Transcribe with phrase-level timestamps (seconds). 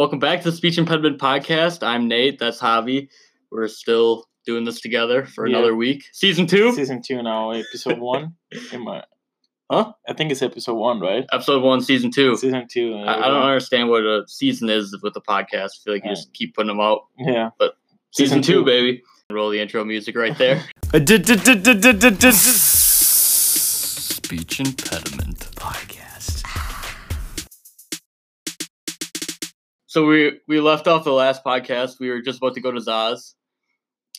[0.00, 1.86] Welcome back to the Speech Impediment Podcast.
[1.86, 2.38] I'm Nate.
[2.38, 3.10] That's Javi.
[3.50, 5.58] We're still doing this together for Yeah.
[5.58, 6.04] another week.
[6.12, 8.34] Season two, Season two now, episode one.
[8.72, 9.04] Am I-
[9.70, 9.92] Huh?
[10.08, 11.26] I think it's episode one, right?
[11.30, 12.34] episode one, season two.
[12.36, 12.94] Season two.
[12.94, 15.52] I, I don't understand what a season is with the podcast.
[15.64, 16.16] I feel like you Right.
[16.16, 17.00] just keep putting them out.
[17.18, 17.50] Yeah.
[17.60, 17.74] Season,
[18.12, 18.64] Season two, two.
[18.64, 19.02] baby.
[19.30, 20.62] Roll the intro music right there.
[24.14, 25.99] Speech Impediment Podcast.
[29.90, 31.98] So we we left off the last podcast.
[31.98, 33.34] We were just about to go to Zaz,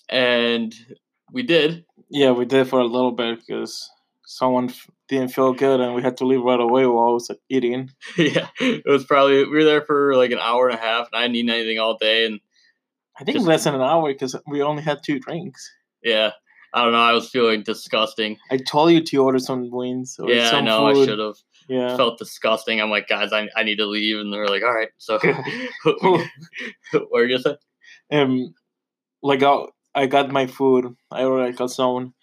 [0.10, 0.76] and
[1.32, 1.86] we did.
[2.10, 3.90] Yeah, we did for a little bit because
[4.26, 7.32] someone f- didn't feel good and we had to leave right away while I was
[7.50, 7.90] eating.
[8.18, 11.18] yeah, it was probably we were there for like an hour and a half, and
[11.18, 12.26] I didn't eat anything all day.
[12.26, 12.42] And
[13.18, 15.72] I think Just- less than an hour because we only had two drinks.
[16.04, 16.32] yeah,
[16.74, 17.00] I don't know.
[17.00, 18.36] I was feeling disgusting.
[18.52, 20.88] I told you to order some wings or yeah, I some know.
[20.88, 21.36] I should have.
[21.72, 21.96] Yeah.
[21.96, 22.82] Felt disgusting.
[22.82, 24.90] I'm like, guys, I, I need to leave, and they're like, all right.
[24.98, 25.18] So,
[25.84, 26.28] what
[27.14, 27.58] are you gonna
[28.12, 28.18] say?
[28.18, 28.54] um,
[29.24, 30.94] like I, I got my food.
[31.12, 32.14] I already got some,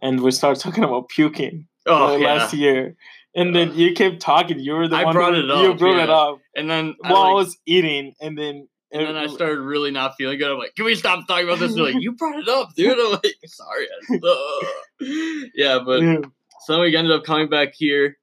[0.00, 2.26] and we started talking about puking Oh uh, yeah.
[2.34, 2.94] last year.
[3.34, 4.60] And then you kept talking.
[4.60, 6.94] You were the I one brought who, it You up, brought it up And then
[7.00, 10.50] while I like, was eating, and then and then I started really not feeling good.
[10.50, 11.74] I'm like, can we stop talking about this?
[11.74, 12.98] They're like, you brought it up, dude.
[12.98, 13.86] I'm like, sorry.
[14.10, 16.18] I- yeah, but Yeah.
[16.66, 18.16] so we ended up coming back here.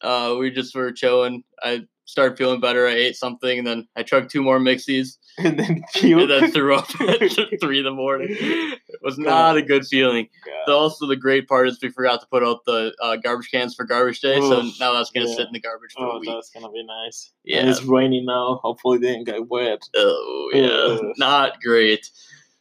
[0.00, 1.42] Uh, we just were chilling.
[1.62, 2.86] I started feeling better.
[2.86, 6.20] I ate something, and then I chugged two more mixies, and then puke.
[6.22, 7.20] and then threw up at
[7.60, 8.28] three in the morning.
[8.30, 10.28] It was not a good feeling.
[10.66, 13.74] The- also, the great part is we forgot to put out the uh, garbage cans
[13.74, 15.34] for garbage day, so now that's gonna yeah.
[15.36, 16.30] sit in the garbage for a Oh, week.
[16.30, 17.32] that's gonna be nice.
[17.44, 17.58] Yeah.
[17.60, 18.60] And it's raining now.
[18.62, 19.82] Hopefully, they didn't get wet.
[19.96, 20.68] Oh yeah,
[21.08, 21.14] Ugh.
[21.18, 22.08] not great.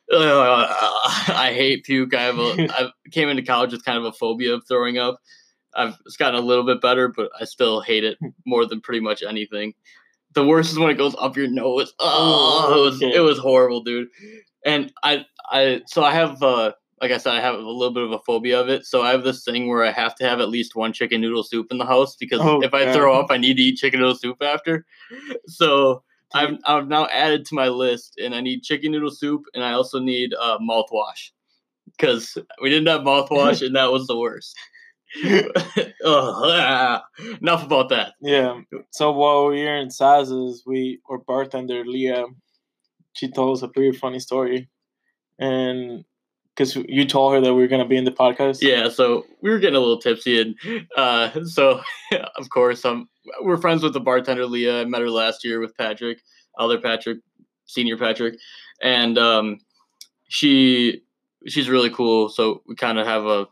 [0.09, 0.19] Ugh,
[1.29, 2.13] I hate puke.
[2.13, 2.67] I have a.
[2.69, 5.19] I came into college with kind of a phobia of throwing up.
[5.77, 8.99] I've it's gotten a little bit better, but I still hate it more than pretty
[8.99, 9.73] much anything.
[10.33, 11.93] The worst is when it goes up your nose.
[11.99, 14.09] Oh, it was it was horrible, dude.
[14.65, 18.03] And I I so I have uh like I said I have a little bit
[18.03, 18.85] of a phobia of it.
[18.85, 21.43] So I have this thing where I have to have at least one chicken noodle
[21.43, 22.93] soup in the house because Oh, if I God.
[22.93, 24.85] throw up, I need to eat chicken noodle soup after.
[25.47, 26.03] So
[26.33, 29.71] I've I've now added to my list, and I need chicken noodle soup, and I
[29.73, 31.29] also need uh, mouthwash
[31.95, 34.57] because we didn't have mouthwash, and that was the worst.
[36.05, 37.03] Ah.
[37.41, 38.13] enough about that.
[38.21, 38.61] Yeah.
[38.91, 42.25] So while we were in Saz's, we our bartender Leah,
[43.13, 44.69] she told us a pretty funny story,
[45.39, 46.05] and
[46.55, 48.59] because you told her that we were gonna be in the podcast.
[48.61, 50.55] Yeah, so we were getting a little tipsy, and
[50.95, 51.81] uh, so
[52.37, 53.09] of course, um,
[53.41, 54.81] we're friends with the bartender Leah.
[54.81, 56.19] I met her last year with Patrick,
[56.57, 57.19] other Patrick,
[57.65, 58.37] senior Patrick,
[58.81, 59.57] and um,
[60.29, 61.01] she
[61.47, 62.29] she's really cool.
[62.29, 63.47] So we kind of have a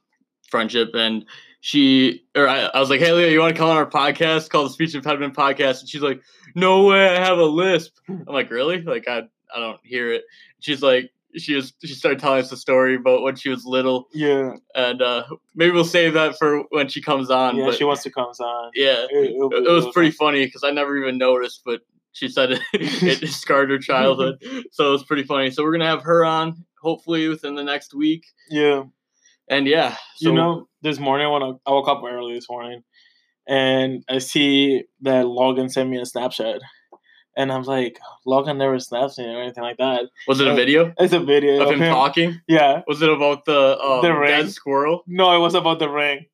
[0.49, 1.25] friendship, and
[1.61, 4.49] she or I, I was like, "Hey, Leah, you want to come on our podcast
[4.49, 6.21] called the Speech Impediment Podcast?" And she's like,
[6.55, 9.23] "No way, I have a lisp." I'm like, "Really?" Like I
[9.55, 10.23] I don't hear it.
[10.59, 11.11] She's like.
[11.37, 11.73] She was.
[11.83, 14.53] She started telling us a story about when she was little, Yeah.
[14.73, 17.57] and uh, maybe we'll save that for when she comes on.
[17.57, 17.65] Yeah.
[17.65, 18.71] but She wants to come on.
[18.73, 21.81] yeah, It, it- it, it was pretty funny because I never even noticed, but
[22.13, 24.41] she said it, it scarred her childhood,
[24.71, 25.51] so it was pretty funny.
[25.51, 28.83] So we're gonna have her on hopefully within the next week, Yeah.
[29.49, 32.83] And yeah, so you know, this morning when I, I woke up early this morning,
[33.47, 36.59] and I see that Logan sent me a Snapchat,
[37.37, 40.03] and I'm like, Logan never snaps me or anything like that.
[40.27, 42.41] was it a video It's a video of him talking?
[42.47, 42.81] Yeah.
[42.87, 44.29] Was it about the um, The ring.
[44.43, 45.03] dead squirrel?
[45.07, 46.25] No, it was about the ring.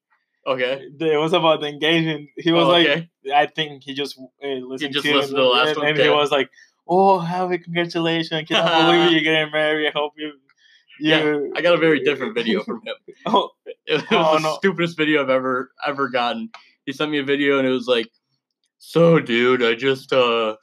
[0.47, 2.29] Okay, It was about the engagement.
[2.37, 3.09] He was Oh, like, okay.
[3.33, 5.97] I think he just uh, listened just to, listened to the last and, one, and
[5.99, 6.49] he was like,
[6.87, 8.31] "Oh, happy congratulations!
[8.33, 9.87] I cannot believe you're getting married.
[9.87, 10.31] I hope you."
[11.01, 12.95] Yeah, you I got a very different video from him.
[13.25, 13.49] Oh,
[13.87, 14.55] It was Oh, the no.
[14.57, 16.49] stupidest video I've ever ever gotten.
[16.85, 18.07] He sent me a video and it was like,
[18.79, 20.55] "So, dude, I just uh,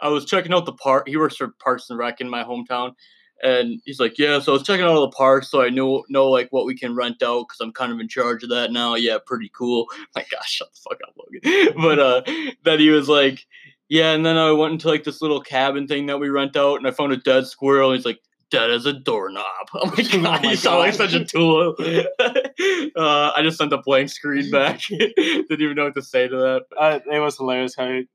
[0.00, 1.08] I was checking out the park.
[1.08, 2.94] He works for Parks and Rec in my hometown,
[3.42, 6.04] and he's like, "Yeah, so I was checking out all the parks, so I know
[6.08, 8.72] know like what we can rent out because I'm kind of in charge of that
[8.72, 8.94] now.
[8.94, 9.86] Yeah, pretty cool.
[10.16, 11.74] My gosh, shut the fuck up, Logan.
[11.82, 12.22] but uh,
[12.64, 13.46] then he was like,
[13.88, 16.76] "Yeah," and then I went into like this little cabin thing that we rent out,
[16.76, 17.90] and I found a dead squirrel.
[17.90, 18.20] And he's like.
[18.50, 19.44] Dead as a doorknob.
[19.74, 21.74] I'm like, Oh God, my you sound like such a tool.
[21.80, 24.80] uh, I just sent a blank screen back.
[24.88, 26.62] Didn't even know what to say to that.
[26.78, 28.08] uh, it was hilarious how he,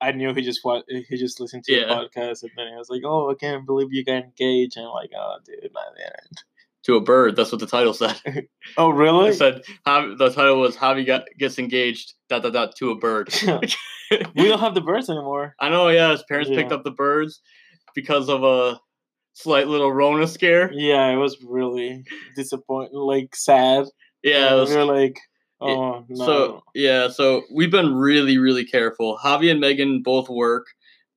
[0.00, 1.86] I knew he just wa- he just listened to Yeah.
[1.86, 4.86] the podcast and then he was like, "Oh, I can't believe you got engaged." And
[4.86, 6.36] I'm like, "Oh, dude, not the
[6.84, 7.34] To a bird.
[7.36, 8.16] That's what the title said.
[8.76, 9.30] Oh, really?
[9.30, 12.14] It said the title was Javi got, gets engaged.
[12.28, 13.32] Dot dot dot to a bird.
[14.36, 15.54] we don't have the birds anymore.
[15.60, 15.88] I know.
[15.88, 17.40] Yeah, his parents picked up the birds
[17.94, 18.80] because of a
[19.38, 20.72] slight little Rona scare.
[20.72, 22.04] Yeah, it was really
[22.34, 23.86] disappointing, like sad.
[24.24, 25.20] Yeah, was, we were like,
[25.60, 26.26] oh no.
[26.26, 27.08] so yeah.
[27.08, 29.16] So we've been really really careful.
[29.22, 30.66] Javi and Megan both work.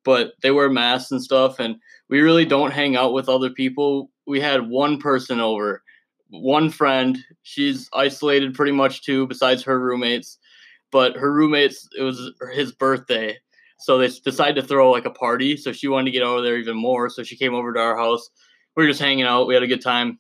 [0.04, 1.76] but they wear masks and stuff, and
[2.10, 4.10] we really don't hang out with other people.
[4.28, 5.84] We had one person over,
[6.30, 7.18] one friend.
[7.44, 10.38] She's isolated pretty much too, besides her roommates.
[10.92, 13.38] But her roommates, it was his birthday,
[13.82, 15.58] so they decided to throw like a party.
[15.58, 17.10] So she wanted to get over there even more.
[17.10, 18.30] So she came over to our house.
[18.76, 19.48] We were just hanging out.
[19.48, 20.20] We had a good time.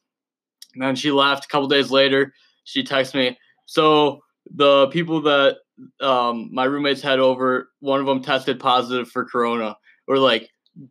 [0.73, 1.45] And then she left.
[1.45, 3.37] A couple days later, she texted me.
[3.67, 5.57] So the people that
[5.99, 9.75] um, my roommates had over, one of them tested positive for corona.
[10.07, 10.49] We're like,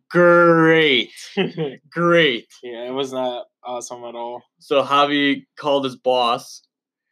[0.09, 1.11] great,
[1.91, 2.47] great.
[2.63, 4.43] Yeah, it was not awesome at all.
[4.59, 6.61] So Javi called his boss.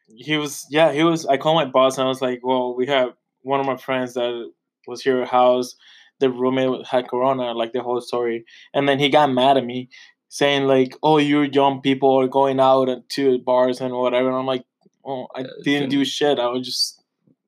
[0.07, 1.25] He was, yeah, he was.
[1.25, 3.09] I called my boss and I was like, well, we have
[3.41, 4.51] one of my friends that
[4.89, 5.75] was here at house.
[6.19, 8.44] The roommate had corona, like the whole story.
[8.74, 9.89] And then he got mad at me
[10.27, 14.45] saying like, "Oh, you young people are going out to bars and whatever." And I'm
[14.45, 14.65] like,
[15.06, 16.39] "Oh, I didn't do shit.
[16.39, 17.01] I was just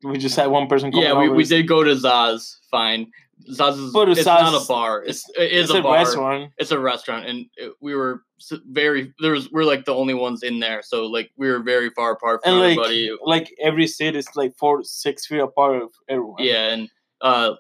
[0.04, 2.56] we just had one person." Yeah, we, we did go to Zaz.
[2.72, 3.12] Fine,
[3.50, 5.04] Zaz is But it's Zaz- not a bar.
[5.04, 5.96] It's it is it's a, bar.
[5.96, 6.52] restaurant.
[6.58, 8.24] It's a restaurant, and it, we were
[8.72, 11.90] very there was we're like the only ones in there, so like we were very
[11.90, 13.12] far apart from And like, everybody.
[13.24, 16.44] like every seat is like four, six feet apart of everyone.
[16.44, 16.90] Yeah, and
[17.22, 17.56] uh,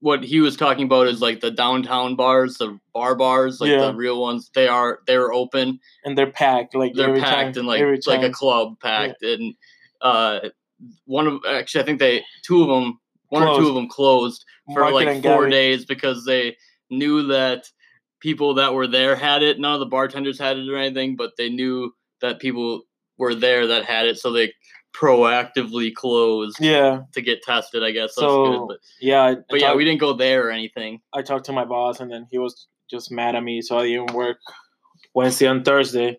[0.00, 3.86] what he was talking about is like the downtown bars, the bar bars, like Yeah.
[3.86, 4.50] the real ones.
[4.54, 5.80] They are they're open.
[6.04, 6.74] and they're packed.
[6.74, 9.54] Like They're packed time, and like like a club packed, and
[10.00, 10.40] uh,
[11.06, 13.00] one of actually I think they two of them,
[13.30, 15.50] one or two of them closed for Market like four Gabby.
[15.50, 16.56] days because they
[16.90, 17.68] knew that
[18.20, 19.58] people that were there had it.
[19.58, 22.82] None of the bartenders had it or anything, but they knew that people
[23.16, 24.52] were there that had it, so they
[24.94, 27.82] proactively closed Yeah, to get tested.
[27.82, 28.68] I guess that's So, good.
[28.68, 29.22] But, yeah.
[29.22, 31.00] I, I but yeah, talked- we didn't go there or anything.
[31.12, 33.86] I talked to my boss, and then he was just mad at me, so I
[33.86, 34.38] didn't work
[35.14, 36.18] Wednesday and Thursday.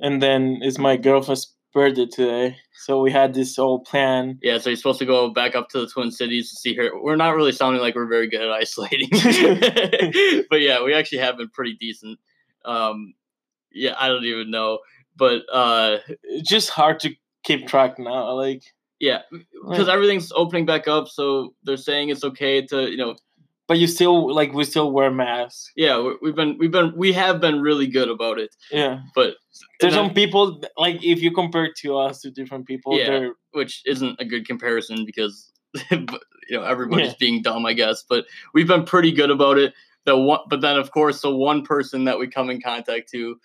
[0.00, 4.38] And then it's my girlfriend's birthday today, so we had this whole plan.
[4.42, 6.90] Yeah, so you're supposed to go back up to the Twin Cities to see her.
[7.00, 9.08] We're not really sounding like we're very good at isolating,
[10.50, 12.18] but yeah, we actually have been pretty decent.
[12.64, 13.14] Um,
[13.72, 14.78] yeah, I don't even know,
[15.16, 17.10] but uh, It's just hard to
[17.48, 18.32] keep track now.
[18.34, 18.62] Like,
[19.00, 19.22] yeah,
[19.68, 23.16] because everything's opening back up, so they're saying it's okay to, you know,
[23.68, 25.70] but you still like we still wear masks.
[25.76, 29.34] yeah, we- we've been, we've been, we have been really good about it, Yeah, but
[29.80, 33.06] there's some people like if you compare to us to different people, Yeah.
[33.10, 35.52] they're which isn't a good comparison because
[35.90, 36.06] you
[36.50, 37.14] know everybody's Yeah.
[37.20, 38.04] being dumb, I guess.
[38.08, 38.24] But
[38.54, 39.74] we've been pretty good about it.
[40.06, 43.38] The one, but then of course, the one person that we come in contact to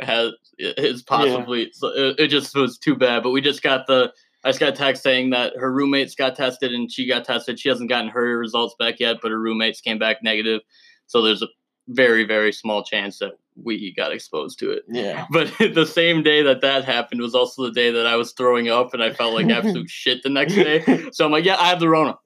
[0.00, 3.22] has is possibly so it, it just was too bad.
[3.22, 4.12] But we just got the
[4.44, 7.58] I just got a text saying that her roommates got tested and she got tested.
[7.58, 10.60] She hasn't gotten her results back yet, but her roommates came back negative.
[11.06, 11.48] So there's a
[11.88, 13.32] very very small chance that
[13.62, 14.82] we got exposed to it.
[14.88, 15.26] yeah.
[15.32, 18.68] But the same day that that happened was also the day that I was throwing
[18.68, 20.82] up and I felt like absolute shit the next day.
[21.12, 22.16] So I'm like, yeah, I have the Rona.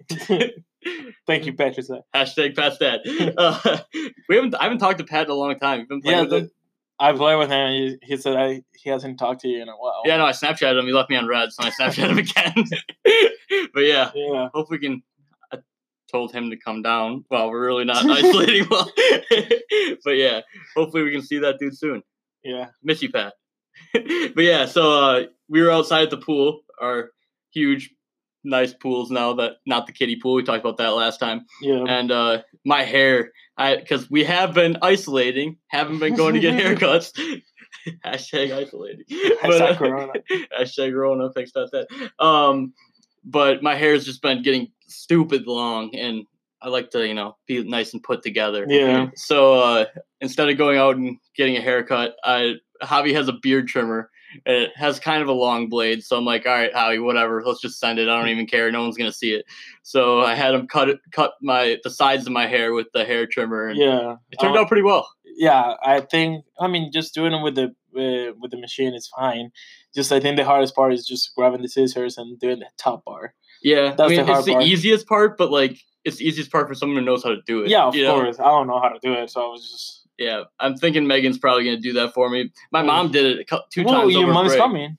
[1.26, 1.87] Thank you, Patrick.
[2.14, 3.00] Hashtag past dad.
[3.37, 3.79] Uh,
[4.29, 4.55] we haven't.
[4.55, 5.87] I haven't talked to Pat in a long time.
[5.88, 6.50] Been playing Yeah, the.
[7.00, 7.69] I played with him.
[7.71, 10.03] He, he said I he hasn't talked to you in a while.
[10.05, 10.87] Yeah, no, I Snapchatted him.
[10.87, 12.65] He left me on red, so I Snapchatted him again.
[13.75, 14.49] but yeah, Yeah.
[14.55, 15.03] hope we can.
[15.53, 15.59] I
[16.11, 17.25] told him to come down.
[17.31, 18.91] Well, we're really not isolating well.
[20.05, 20.41] but yeah,
[20.77, 22.03] hopefully we can see that dude soon.
[22.43, 22.67] Yeah.
[22.83, 23.35] Miss you, Pat.
[23.93, 27.11] but yeah, so uh, we were outside at the pool, our
[27.53, 27.91] huge,
[28.45, 30.35] nice pools now that not the kiddie pool.
[30.35, 31.45] We talked about that last time.
[31.62, 31.85] Yeah.
[31.87, 36.55] And uh, my hair, I because we have been isolating, haven't been going to get
[36.62, 37.12] haircuts.
[38.05, 39.05] Hashtag isolating.
[39.43, 40.12] But, uh, Hashtag Corona.
[40.59, 41.33] hashtag Rona.
[41.33, 42.25] Thanks about that.
[42.25, 42.73] Um,
[43.25, 46.25] but my hair's just been getting stupid long, and
[46.62, 48.65] I like to, you know, be nice and put together.
[48.69, 49.11] Yeah.
[49.17, 49.85] So uh,
[50.21, 54.11] instead of going out and getting a haircut, I Javi has a beard trimmer.
[54.44, 57.42] It has kind of a long blade, so I'm like, all right, Javi, whatever.
[57.44, 58.08] Let's just send it.
[58.08, 58.70] I don't even care.
[58.70, 59.44] No one's gonna see it.
[59.82, 63.04] So I had him cut it, cut my the sides of my hair with the
[63.04, 64.16] hair trimmer, and Yeah.
[64.30, 65.08] it turned Uh, out pretty well.
[65.25, 69.08] yeah, I think I mean just doing it with the uh, with the machine is
[69.16, 69.50] fine.
[69.94, 73.04] Just I think the hardest part is just grabbing the scissors and doing the top
[73.04, 73.35] bar.
[73.62, 74.64] Yeah, that's I mean, the hard it's the part.
[74.64, 77.62] easiest part, but like it's the easiest part for someone who knows how to do
[77.62, 77.70] it.
[77.70, 78.14] Yeah, of you know?
[78.20, 78.38] course.
[78.38, 80.08] I don't know how to do it, so I was just.
[80.19, 82.51] Yeah, I'm thinking Megan's probably gonna do that for me.
[82.73, 84.61] My mom did it two Well, times your over mom's break.
[84.61, 84.99] coming.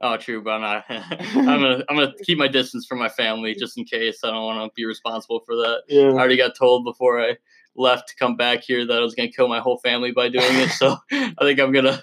[0.00, 0.84] Oh, true, but I'm not.
[0.90, 4.18] I'm gonna I'm gonna keep my distance from my family just in case.
[4.24, 5.82] I don't want to be responsible for that.
[5.88, 6.08] Yeah.
[6.10, 7.36] I already got told before I
[7.76, 10.44] left to come back here that I was gonna kill my whole family by doing
[10.58, 10.70] it.
[10.70, 12.02] So I think I'm gonna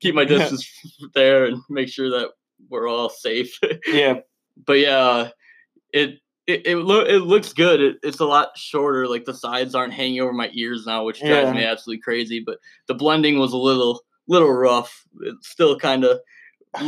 [0.00, 0.38] keep my Yeah.
[0.38, 0.70] distance
[1.14, 2.30] there and make sure that
[2.70, 3.58] we're all safe.
[3.86, 4.20] Yeah.
[4.66, 5.30] but yeah,
[5.92, 7.80] it it it, loo- it looks good.
[7.80, 9.06] It, it's a lot shorter.
[9.06, 11.52] Like the sides aren't hanging over my ears now, which drives Yeah.
[11.52, 12.42] me absolutely crazy.
[12.44, 15.06] But the blending was a little little rough.
[15.20, 16.18] It's still kind of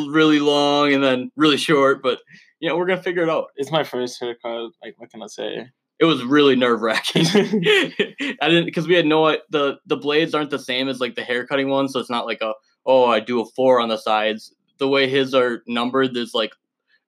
[0.09, 2.03] really long and then really short.
[2.03, 2.19] But
[2.59, 3.47] you know, we're gonna figure it out.
[3.57, 4.73] It's my first haircut.
[4.83, 5.69] Like, what can I say?
[6.01, 7.27] it was really nerve wracking.
[7.35, 11.23] I didn't because we had no the the blades aren't the same as like the
[11.23, 12.55] hair cutting ones, so it's not like a
[12.87, 14.55] oh I do a four on the sides.
[14.79, 16.53] The way his are numbered is like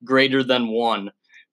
[0.04, 1.10] greater than one.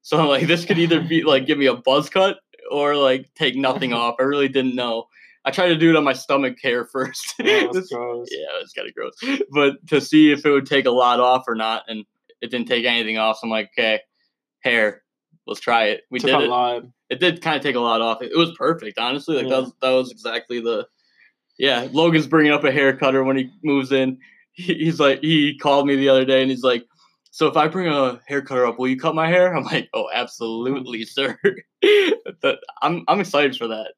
[0.09, 2.39] So like this could either be like give me a buzz cut
[2.71, 4.15] or like take nothing off.
[4.19, 5.05] I really didn't know.
[5.45, 7.35] I tried to do it on my stomach hair first.
[7.37, 8.27] Yeah, that's gross.
[8.31, 9.13] yeah, it's kind of gross.
[9.51, 12.05] But to see if it would take a lot off or not, and
[12.41, 13.37] it didn't take anything off.
[13.37, 14.01] So I'm like, okay,
[14.61, 15.03] hair,
[15.45, 16.01] let's try it.
[16.09, 16.49] We Took did a it.
[16.49, 16.83] lot.
[17.11, 18.23] It did kind of take a lot off.
[18.23, 19.35] It, it was perfect, honestly.
[19.35, 19.49] Like Yeah.
[19.57, 20.87] that was that was exactly the.
[21.59, 24.17] Yeah, Logan's bringing up a hair cutter when he moves in.
[24.53, 26.83] He, he's like, he called me the other day, and he's like,
[27.31, 29.89] "So if I bring a hair cutter up, will you cut my hair?" I'm like,
[29.93, 31.37] "Oh, absolutely, sir."
[32.41, 33.93] but I'm I'm excited for that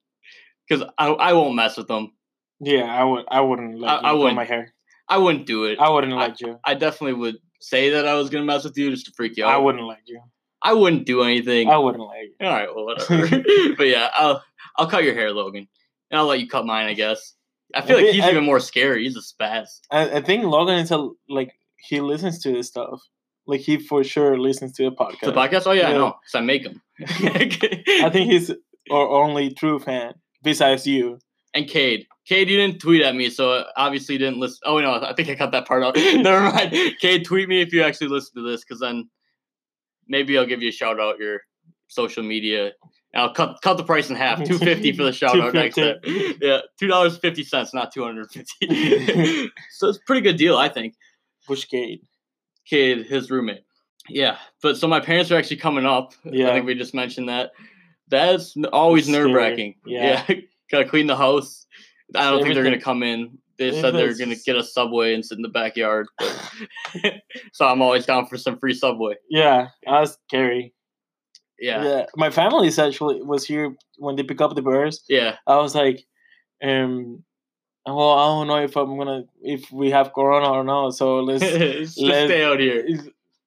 [0.67, 2.13] because I I won't mess with them.
[2.59, 3.25] Yeah, I would.
[3.29, 4.35] I wouldn't let I- you I wouldn't.
[4.35, 4.73] my hair.
[5.09, 5.79] I wouldn't do it.
[5.79, 6.57] I wouldn't let you.
[6.63, 9.43] I definitely would say that I was gonna mess with you just to freak you
[9.45, 9.51] out.
[9.53, 10.21] I wouldn't let you.
[10.63, 11.69] I wouldn't do anything.
[11.69, 12.33] I wouldn't let you.
[12.41, 13.43] All right, well, whatever.
[13.77, 14.43] but yeah, I'll
[14.77, 15.67] I'll cut your hair, Logan,
[16.11, 16.85] and I'll let you cut mine.
[16.87, 17.33] I guess.
[17.73, 19.03] I feel I like he's I- even more scary.
[19.03, 19.79] He's a spaz.
[19.89, 21.53] I, I think Logan is a like
[21.87, 23.01] he listens to this stuff.
[23.47, 25.21] Like he for sure listens to the podcast.
[25.21, 25.63] The podcast?
[25.65, 25.97] Oh yeah, I Yeah.
[25.97, 26.81] know, because I make him.
[27.01, 28.51] I think he's
[28.91, 31.19] our only true fan besides you.
[31.53, 32.05] and Cade.
[32.27, 34.59] Cade, you didn't tweet at me, so obviously you didn't listen.
[34.65, 35.95] Oh no, I think I cut that part out.
[35.97, 36.71] Never mind.
[37.01, 39.09] Cade, tweet me if you actually listen to this, because then
[40.07, 41.41] maybe I'll give you a shout out your
[41.87, 42.71] social media.
[43.13, 44.41] And I'll cut cut the price in half.
[44.43, 45.95] Two fifty for the shout out next time.
[46.39, 49.49] Yeah, two dollars fifty cents, not two hundred fifty.
[49.71, 50.93] so it's a pretty good deal, I think.
[51.49, 52.01] Bushgate.
[52.65, 53.63] Kid, his roommate.
[54.09, 56.13] Yeah, but so my parents are actually coming up.
[56.23, 57.51] Yeah, I think we just mentioned that.
[58.09, 59.75] That's always nerve wracking.
[59.85, 60.25] Yeah.
[60.71, 61.65] gotta clean the house.
[62.15, 63.37] I don't think they're gonna come in.
[63.57, 66.07] They said they're gonna get a subway and sit in the backyard.
[67.53, 69.15] so I'm always down for some free subway.
[69.29, 70.73] Yeah, that's scary.
[71.59, 72.05] Yeah, Yeah.
[72.15, 75.03] My family is actually was here when they pick up the bears.
[75.07, 75.37] yeah.
[75.45, 76.03] I was like,
[76.63, 77.23] um,
[77.85, 80.91] well, I don't know if I'm gonna if we have corona or not.
[80.91, 81.41] So let's.
[81.51, 82.85] Just let- stay out here.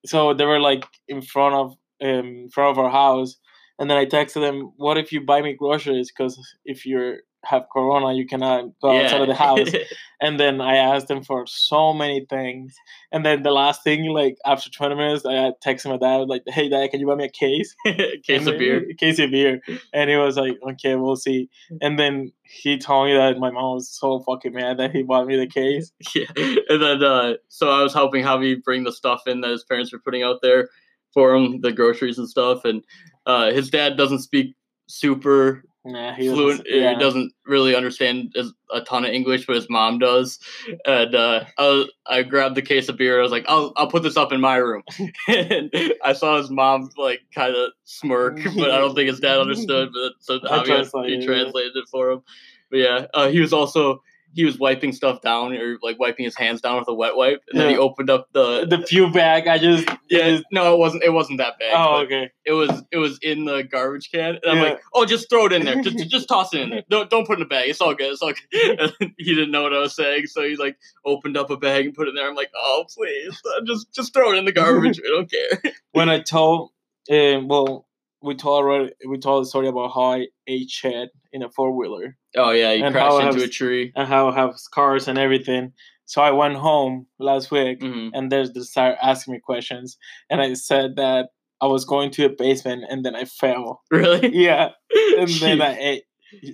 [0.07, 3.37] so they were like in front of um in front of our house,
[3.79, 6.11] and then I texted them, "What if you buy me groceries?
[6.11, 9.71] Because if you have corona, you cannot go outside of the house."
[10.25, 12.75] And then I asked them for so many things.
[13.13, 16.71] And then the last thing, like after 20 minutes, I texted my dad, like, hey,
[16.71, 17.75] dad, can you buy me a case?
[18.23, 18.87] Case of beer.
[18.91, 19.61] A case of beer.
[19.93, 21.51] And he was like, okay, we'll see.
[21.83, 25.27] And then he told me that my mom was so fucking mad that he bought
[25.27, 25.93] me the case.
[26.15, 29.65] Yeah, and then uh, so I was helping Javi bring the stuff in that his
[29.65, 30.69] parents were putting out there
[31.13, 32.65] for him, the groceries and stuff.
[32.65, 32.83] And
[33.27, 34.55] uh, his dad doesn't speak
[34.89, 36.63] super Nah, he was, fluent.
[36.67, 36.95] yeah.
[36.95, 40.39] He doesn't really understand as- a ton of English, but his mom does.
[40.87, 43.19] And uh, I, was, I grabbed the case of beer.
[43.19, 44.83] I was like, "I'll I'll put this up in my room."
[45.29, 45.71] and
[46.03, 49.91] I saw his mom like kind of smirk, but I don't think his dad understood.
[49.93, 52.23] But so translated he translated it for him.
[52.71, 54.03] But yeah, uh, he was also
[54.35, 57.43] he was wiping stuff down or like wiping his hands down with a wet wipe,
[57.51, 58.67] and then he opened up the.
[58.67, 59.89] The pew bag, I just.
[60.11, 61.05] yeah, just- no, it wasn't.
[61.05, 61.73] It wasn't that bad.
[61.75, 62.31] oh, okay.
[62.45, 65.53] it was it was in the garbage can, and I'm like, oh, just throw it
[65.53, 66.83] in there, just, just toss it in there.
[66.91, 67.69] Don't don't put it in a bag.
[67.71, 68.13] It's all good.
[68.13, 68.93] It's all good.
[69.19, 71.95] He didn't know what I was saying, so he like opened up a bag and
[71.95, 72.29] put it in there.
[72.29, 75.01] I'm like, oh, please, uh, just just throw it in the garbage.
[75.05, 75.73] I don't care.
[75.93, 76.71] When I told,
[77.11, 77.87] um, well,
[78.25, 81.77] we told already, we told the story about how I ate shit in a four
[81.77, 83.93] wheeler Oh yeah, you And crashed into have- a tree.
[83.95, 85.73] and how I have scars and everything.
[86.07, 89.97] So I went home last week hmm and there's they started asking me questions
[90.31, 91.29] and I said that
[91.61, 93.83] I was going to a basement and then I fell.
[93.91, 94.31] Really?
[94.47, 94.71] Yeah.
[95.21, 96.05] And then I ate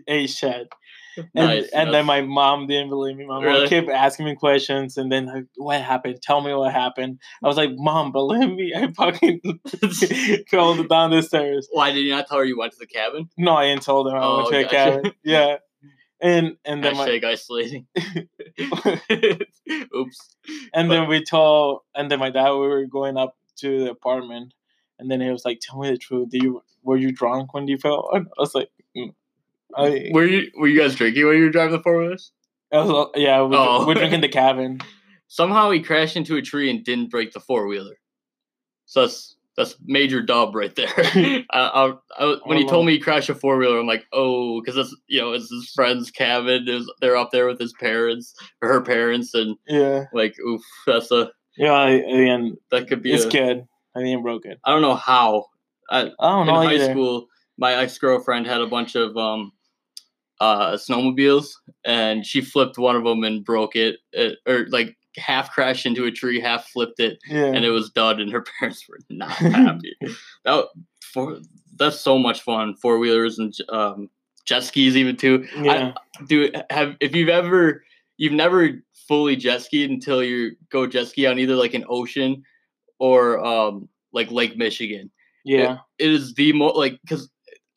[0.08, 0.68] ate shit.
[1.34, 3.24] And, Nice, and then my mom didn't believe me.
[3.26, 3.68] My mom Really?
[3.68, 6.20] kept asking me questions and then like, what happened?
[6.22, 7.18] Tell me what happened.
[7.42, 9.40] I was like, Mom, believe me, I fucking
[10.48, 11.68] fell down the stairs.
[11.72, 13.28] Why did you not tell her you went to the cabin?
[13.36, 14.74] No, I didn't tell them I went Oh, to a gotcha.
[14.74, 15.12] cabin.
[15.24, 15.56] Yeah.
[16.22, 17.86] And and then my, Hashtag isolating.
[19.96, 20.36] Oops.
[20.74, 24.52] and then we told and then my dad we were going up to the apartment
[24.98, 26.28] and then he was like, Tell me the truth.
[26.30, 28.08] Do you were you drunk when you fell?
[28.12, 28.68] And I was like.
[29.76, 32.32] I, Were you were you guys drinking when you were driving the four wheelers?
[32.72, 33.84] I was, like, yeah, we're, Oh.
[33.86, 34.80] we're drinking the cabin.
[35.28, 37.98] Somehow he crashed into a tree and didn't break the four wheeler.
[38.86, 40.88] So that's that's major dub right there.
[40.96, 44.60] I, I, I, when he told me he crashed a four wheeler, I'm like, oh,
[44.60, 46.64] because that's you know it's his friend's cabin.
[46.66, 50.04] Was, they're up there with his parents or her parents, and Yeah.
[50.12, 53.12] like, oof, that's a Yeah, I, and that could be.
[53.12, 53.66] it's a, good.
[53.96, 54.58] I didn't broke it.
[54.64, 55.46] I don't know how.
[55.90, 56.90] I, I don't in know high either.
[56.92, 57.26] school,
[57.58, 59.52] my ex girlfriend had a bunch of um,
[60.40, 61.48] uh, snowmobiles,
[61.84, 66.04] and she flipped one of them and broke it, it, or like half crashed into
[66.06, 67.46] a tree, half flipped it, Yeah.
[67.46, 69.94] and it was done, and her parents were not happy.
[70.44, 70.64] that
[71.12, 71.38] for
[71.76, 72.74] that's so much fun.
[72.76, 74.08] Four wheelers and um,
[74.44, 75.46] jet skis even too.
[75.60, 75.92] Yeah.
[76.18, 77.82] I, do have if you've ever
[78.18, 82.42] you've never fully jet skied until you go jet ski on either like an ocean
[82.98, 85.10] or um like Lake Michigan.
[85.44, 85.78] yeah.
[85.98, 87.30] It is the most like because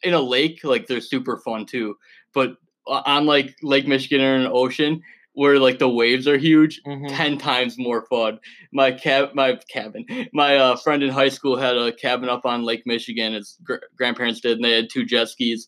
[0.03, 1.95] in a lake like they're super fun too,
[2.33, 5.01] but on like Lake Michigan or an ocean
[5.35, 7.07] where like the waves are huge, Mhm.
[7.09, 8.39] 10 times more fun.
[8.71, 12.63] My cab, my cabin, my uh, friend in high school had a cabin up on
[12.63, 13.33] Lake Michigan.
[13.33, 15.67] His gr- grandparents did, and they had two jet skis.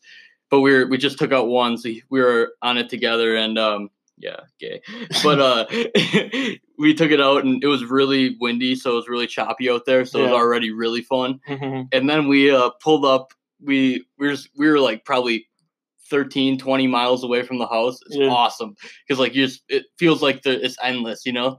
[0.51, 3.57] But we were we just took out one, so we were on it together, and
[3.57, 4.81] um, yeah, gay.
[5.23, 5.65] But uh,
[6.77, 9.85] we took it out, and it was really windy, so it was really choppy out
[9.85, 10.05] there.
[10.05, 11.39] So it was already really fun.
[11.49, 11.87] Mhm.
[11.91, 13.33] And then we uh, pulled up.
[13.59, 15.47] We we were we were like probably
[16.09, 17.99] 13, 20 miles away from the house.
[18.07, 18.27] It's Yeah.
[18.29, 18.75] awesome
[19.07, 21.57] because like you just it feels like the it's endless, you know.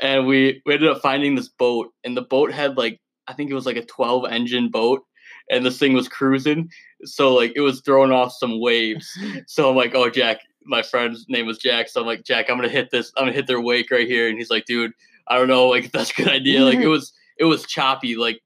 [0.00, 3.50] And we we ended up finding this boat, and the boat had like I think
[3.50, 5.02] it was like a twelve engine boat,
[5.50, 6.68] and this thing was cruising,
[7.04, 9.08] so like it was throwing off some waves.
[9.46, 12.56] So I'm like, oh Jack, my friend's name was Jack, so I'm like Jack, I'm
[12.56, 14.92] gonna hit this, I'm gonna hit their wake right here, and he's like, dude,
[15.28, 16.64] I don't know, like if that's a good idea.
[16.64, 18.40] Like it was it was choppy, like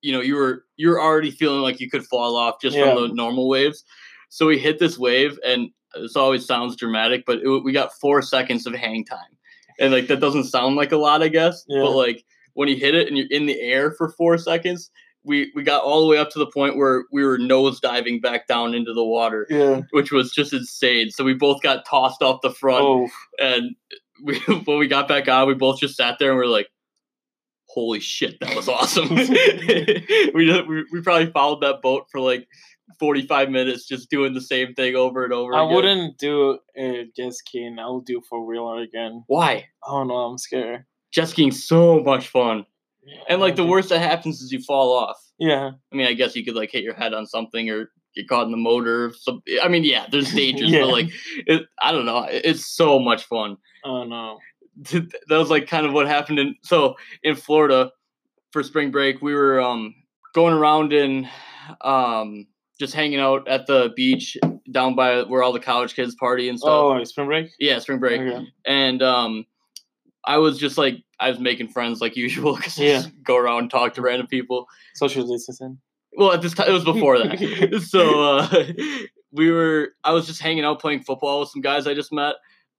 [0.00, 2.94] you know you were you were already feeling like you could fall off just Yeah.
[2.94, 3.84] from the normal waves.
[4.34, 8.20] So we hit this wave, and this always sounds dramatic, but it, we got four
[8.20, 9.30] seconds of hang time,
[9.78, 11.64] and like that doesn't sound like a lot, I guess.
[11.68, 11.82] Yeah.
[11.82, 12.24] But like
[12.54, 14.90] when you hit it and you're in the air for four seconds,
[15.22, 18.20] we we got all the way up to the point where we were nose diving
[18.20, 19.82] back down into the water, Yeah.
[19.92, 21.10] which was just insane.
[21.10, 23.08] So we both got tossed off the front, Oh.
[23.38, 23.76] and
[24.24, 26.70] we, when we got back on, we both just sat there and we are like,
[27.68, 32.48] "Holy shit, that was awesome!" we, just, we we probably followed that boat for like
[32.98, 35.54] forty five minutes, just doing the same thing over and over.
[35.54, 35.74] I again.
[35.74, 37.78] wouldn't do a jet skiing.
[37.78, 39.24] I will do four wheeler again.
[39.26, 39.66] Why?
[39.86, 40.14] I don't know.
[40.16, 40.84] I'm scared.
[41.12, 42.66] Jet skiing's so much fun,
[43.28, 45.16] and like the worst that happens is you fall off.
[45.38, 45.70] Yeah.
[45.92, 48.44] I mean, I guess you could like hit your head on something or get caught
[48.46, 49.12] in the motor.
[49.18, 50.82] So I mean, yeah, there's dangers, Yeah.
[50.82, 51.08] but like,
[51.46, 52.26] it, I don't know.
[52.30, 53.56] It's so much fun.
[53.84, 54.38] Oh no.
[54.82, 57.90] that was like kind of what happened in so in Florida
[58.52, 59.94] for spring break we were um
[60.34, 61.28] going around in
[61.82, 62.46] um
[62.78, 64.36] just hanging out at the beach
[64.70, 66.70] down by where all the college kids party and stuff.
[66.70, 67.50] Oh, spring break.
[67.58, 68.20] Yeah, spring break.
[68.20, 68.46] Okay.
[68.66, 69.46] And um
[70.26, 73.02] I was just like I was making friends like usual cuz Yeah.
[73.22, 74.66] go around and talk to random people.
[74.94, 75.78] Social distancing.
[76.16, 77.84] Well, at this time it was before that.
[77.88, 78.64] so uh,
[79.32, 82.36] we were I was just hanging out playing football with some guys I just met.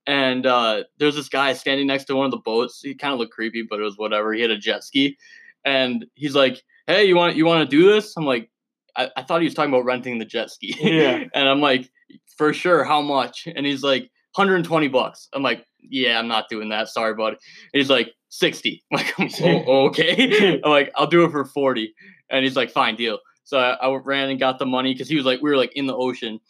[0.08, 2.80] And uh, there's this guy standing next to one of the boats.
[2.80, 4.32] He kind of looked creepy, but it was whatever.
[4.32, 5.16] He had a jet ski,
[5.64, 8.48] and he's like, "Hey, you want you want to do this?" I'm like,
[8.96, 11.24] I, "I thought he was talking about renting the jet ski." Yeah.
[11.34, 11.90] and I'm like,
[12.36, 14.02] "For sure, how much?" And he's like,
[14.34, 16.88] "120 bucks." I'm like, "Yeah, I'm not doing that.
[16.88, 17.36] Sorry, buddy."
[17.72, 21.92] And he's like, "60." I'm like, oh, "Okay." I'm like, "I'll do it for 40."
[22.30, 25.16] And he's like, "Fine, deal." So I, I ran and got the money because he
[25.16, 26.40] was like, we were like in the ocean,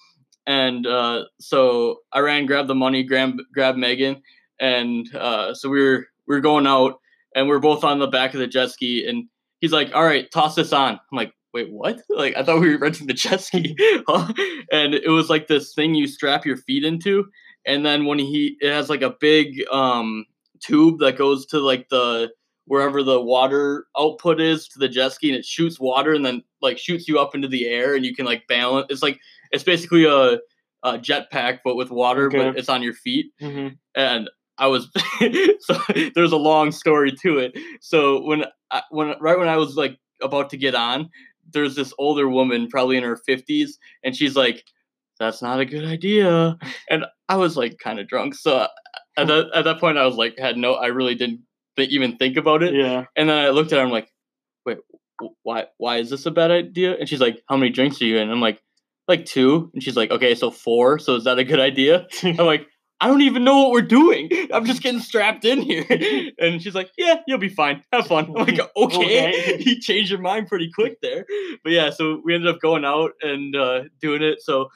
[0.47, 4.23] and uh, so I ran, grabbed the money, grabbed grabbed Megan,
[4.61, 6.99] and uh, so we were we were going out,
[7.35, 9.25] and we are both on the back of the jet ski, and
[9.61, 12.71] he's like, "All right, toss this on." I'm like, "Wait, what?" Like I thought we
[12.71, 13.75] were renting the jet ski,
[14.09, 14.33] Huh?
[14.73, 17.27] and it was like this thing you strap your feet into,
[17.67, 20.25] and then when he it has like a big um
[20.61, 22.31] tube that goes to like the
[22.67, 26.43] wherever the water output is to the jet ski and it shoots water and then
[26.63, 29.21] like shoots you up into the air and you can like balance it's like
[29.53, 30.39] it's basically a,
[30.83, 34.29] a jet pack but with water but it's on your feet hmm and
[34.59, 34.89] I was
[35.61, 35.79] so
[36.15, 37.59] there's a long story to it.
[37.81, 41.11] So when I, when right when I was like about to get on,
[41.53, 43.73] there's this older woman, probably in her 50s,
[44.05, 44.65] and she's like,
[45.19, 46.59] "That's not a good idea."
[46.91, 48.67] And I was like kind of drunk, so
[49.17, 51.41] at that at that point I was like had no, I really didn't
[51.77, 52.75] th- even think about it.
[52.75, 53.05] Yeah.
[53.17, 54.11] And then I looked at her, I'm like,
[54.65, 54.79] "Wait,
[55.43, 58.19] why why is this a bad idea?" And she's like, "How many drinks are you
[58.19, 58.61] in?" I'm like,
[59.09, 59.71] "Like two.
[59.75, 60.99] And she's like, "Okay, so four.
[60.99, 62.67] So is that a good idea?" I'm like,
[63.01, 64.31] I don't even know what we're doing.
[64.53, 65.85] I'm just getting strapped in here.
[66.39, 67.83] And she's like, Yeah, you'll be fine.
[67.93, 68.27] Have fun.
[68.27, 69.29] I'm like, Okay.
[69.29, 69.57] Okay.
[69.61, 71.27] you changed your mind pretty quick there.
[71.63, 74.41] But yeah, so we ended up going out and uh, doing it.
[74.43, 74.69] So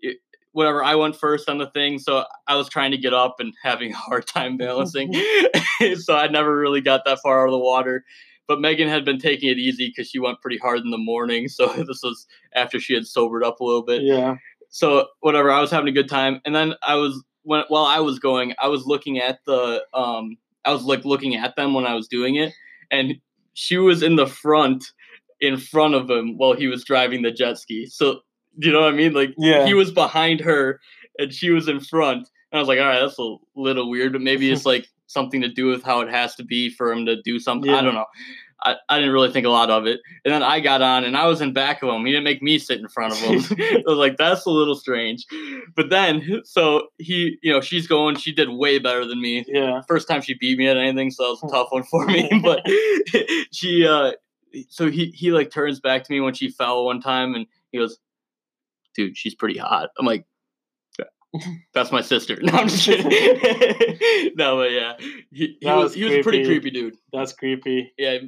[0.00, 0.18] it,
[0.52, 1.98] whatever, I went first on the thing.
[1.98, 5.12] So I was trying to get up and having a hard time balancing.
[6.00, 8.04] so I never really got that far out of the water.
[8.48, 11.48] But Megan had been taking it easy because she went pretty hard in the morning.
[11.48, 14.36] So this was after she had sobered up a little bit yeah.
[14.68, 17.98] so whatever i was having a good time and then i was when while i
[18.00, 21.86] was going i was looking at the um i was like looking at them when
[21.86, 22.52] i was doing it
[22.90, 23.14] and
[23.54, 24.84] she was in the front
[25.40, 27.86] in front of him while he was driving the jet ski.
[27.86, 28.20] So
[28.58, 29.12] you know what i mean?
[29.12, 29.66] Like Yeah.
[29.66, 30.80] he was behind her
[31.18, 34.12] and she was in front and i was like all right that's a little weird
[34.12, 37.06] but maybe it's like something to do with how it has to be for him
[37.06, 38.06] to do something i don't know
[38.64, 40.00] I, I didn't really think a lot of it.
[40.24, 42.06] And then I got on and I was in back of him.
[42.06, 43.40] He didn't make me sit in front of him.
[43.60, 45.26] I was like, that's a little strange.
[45.74, 49.44] But then, so he, you know, she's going, she did way better than me.
[49.46, 49.82] Yeah.
[49.86, 52.30] First time she beat me at anything, so that was a tough one for me.
[52.46, 52.64] But
[53.52, 54.12] she, uh,
[54.68, 57.78] so he, he like turns back to me when she fell one time and he
[57.78, 57.98] goes,
[58.94, 59.90] dude, she's pretty hot.
[59.98, 60.24] I'm like,
[61.74, 62.38] that's my sister.
[62.42, 63.06] No, I'm just kidding.
[64.36, 64.94] no, but yeah,
[65.32, 66.70] he, he was, was he was a pretty creepy.
[66.70, 66.96] dude.
[67.12, 67.92] That's creepy.
[67.98, 68.18] Yeah,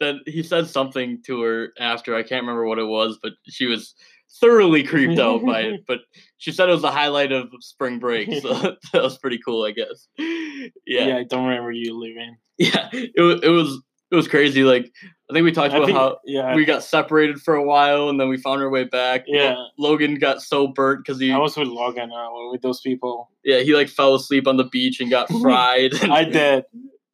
[0.00, 2.14] then he said something to her after.
[2.14, 3.94] I can't remember what it was, but she was
[4.40, 5.84] thoroughly creeped out by it.
[5.86, 6.00] But
[6.36, 9.72] she said it was the highlight of spring break, so that was pretty cool, I
[9.72, 10.08] guess.
[10.16, 10.68] Yeah.
[11.06, 12.36] Yeah, I don't remember you leaving.
[12.58, 14.64] yeah, it was it was it was crazy.
[14.64, 14.92] Like
[15.30, 16.54] I think we talked about think, how yeah.
[16.54, 19.24] we got separated for a while and then we found our way back.
[19.26, 19.56] Yeah.
[19.78, 23.30] Logan got so burnt because he I was with Logan uh, with those people.
[23.44, 25.92] yeah he like fell asleep on the beach and got fried.
[25.94, 26.64] and- I did.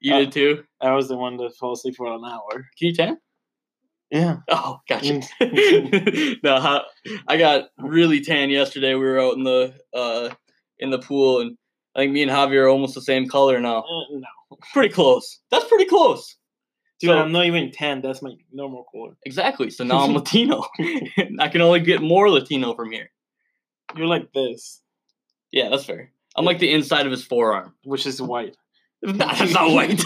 [0.00, 0.64] You did too.
[0.83, 2.50] I was the one that fell asleep for an hour.
[2.78, 3.18] Can you tan?
[4.11, 4.37] Yeah.
[4.50, 5.20] Oh, gotcha.
[5.40, 6.38] Mm.
[6.44, 6.83] no,
[7.26, 8.94] I got really tan yesterday.
[8.94, 10.28] We were out in the uh
[10.78, 11.57] in the pool, and
[11.96, 13.78] I think me and Javier are almost the same color now.
[13.78, 14.59] Uh, no.
[14.72, 15.40] Pretty close.
[15.50, 16.37] That's pretty close.
[17.04, 18.00] Dude, So- I'm not even tan.
[18.00, 19.16] That's my normal color.
[19.26, 19.70] Exactly.
[19.70, 20.64] So now I'm Latino.
[21.38, 23.10] I can only get more Latino from here.
[23.96, 24.80] You're like this,
[25.52, 26.10] Yeah, that's fair.
[26.36, 27.74] I'm like the inside of his forearm.
[27.84, 28.56] which is white.
[29.04, 30.02] That's not white.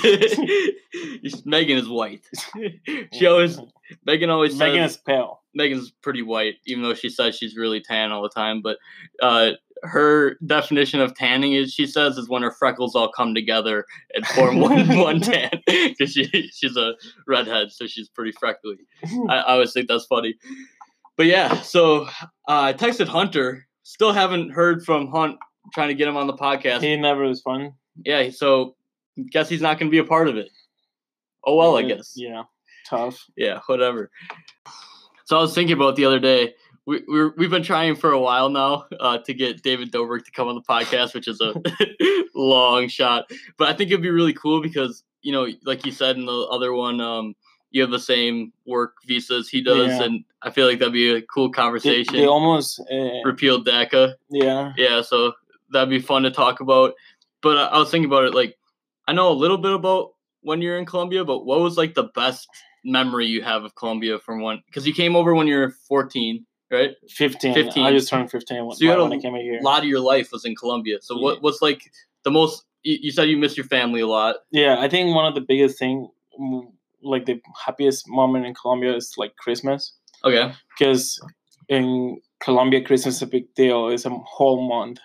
[1.45, 2.27] Megan is white.
[3.13, 3.59] She always
[4.05, 5.43] Megan always says Megan is pale.
[5.55, 8.61] Megan's pretty white, even though she says she's really tan all the time.
[8.61, 8.79] But
[9.23, 13.85] uh, her definition of tanning is, she says, is when her freckles all come together
[14.15, 15.51] and form one one tan.
[15.67, 16.95] Because she she's a
[17.27, 18.77] redhead, so she's pretty freckly.
[19.29, 20.35] I, I always think that's funny.
[21.17, 22.09] But yeah, so uh,
[22.49, 23.67] I texted Hunter.
[23.83, 25.39] Still haven't heard from Hunt.
[25.75, 26.83] Trying to get him on the podcast.
[26.83, 27.73] He never was fun.
[28.05, 28.77] yeah, so
[29.31, 30.49] guess he's not going to be a part of it.
[31.45, 32.45] Oh well, I guess Yeah.
[32.89, 33.23] Tough.
[33.37, 34.11] yeah, whatever.
[35.27, 36.55] So I was thinking about the other day.
[36.89, 37.03] We
[37.37, 40.55] we've been trying for a while now uh, to get David Dobrik to come on
[40.55, 41.53] the podcast, which is a
[42.35, 43.31] long shot.
[43.59, 46.49] But I think it'd be really cool because you know, like you said in the
[46.51, 47.35] other one, um,
[47.73, 50.03] you have the same work visas he does, Yeah.
[50.05, 52.15] and I feel like that'd be a cool They, conversation.
[52.15, 52.81] they almost.
[52.91, 54.73] Uh, Repealed DACA, yeah.
[54.79, 55.03] yeah.
[55.03, 55.33] So
[55.71, 56.95] that'd be fun to talk about.
[57.43, 58.57] But I, I was thinking about it, like
[59.07, 62.05] I know a little bit about when you're in Colombia, but what was like the
[62.15, 62.49] best
[62.85, 64.63] memory you have of Colombia from when?
[64.67, 66.91] Because you came over when you were 14, right?
[67.09, 67.55] 15.
[67.55, 67.85] 15.
[67.85, 69.59] I just turned 15 when, So you had when a I came here.
[69.59, 70.99] A lot of your life was in Colombia.
[71.03, 71.23] So Yeah.
[71.23, 71.83] what what's like
[72.25, 72.65] the most?
[72.83, 74.37] You, you said you miss your family a lot.
[74.51, 76.09] Yeah, I think one of the biggest thing,
[77.03, 79.93] like the happiest moment in Colombia is like Christmas.
[80.25, 80.53] Okay.
[80.77, 81.21] because
[81.69, 83.89] in Colombia, Christmas is a big deal.
[83.89, 84.99] It's a whole month.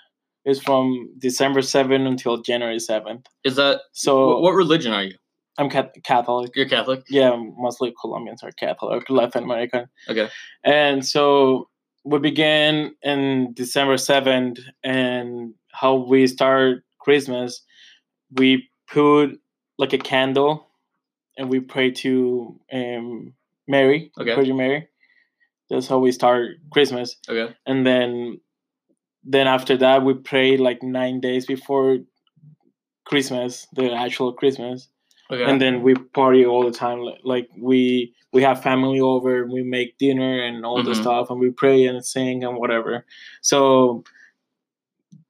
[0.45, 3.25] It's from December 7th until January 7th.
[3.43, 5.15] Is that So what religion are you?
[5.57, 6.55] I'm Catholic.
[6.55, 7.03] You're Catholic.
[7.09, 9.85] Yeah, mostly Colombians are Catholic, Latin American.
[10.09, 10.29] Okay.
[10.63, 11.69] And so
[12.03, 17.61] we began in December 7th, and how we start Christmas,
[18.31, 19.39] we put
[19.77, 20.67] like a candle
[21.37, 23.33] and we pray to um,
[23.67, 24.35] Mary, Okay.
[24.35, 24.87] Virgin Mary.
[25.69, 27.17] That's how we start Christmas.
[27.27, 27.53] Okay.
[27.65, 28.39] And then
[29.23, 31.99] then after that we pray like nine days before
[33.05, 34.89] Christmas, the actual Christmas
[35.33, 35.43] Okay.
[35.49, 39.97] and then we party all the time like we we have family over we make
[39.97, 41.01] dinner and all the Mhm.
[41.03, 43.05] stuff and we pray and sing and whatever
[43.41, 44.03] so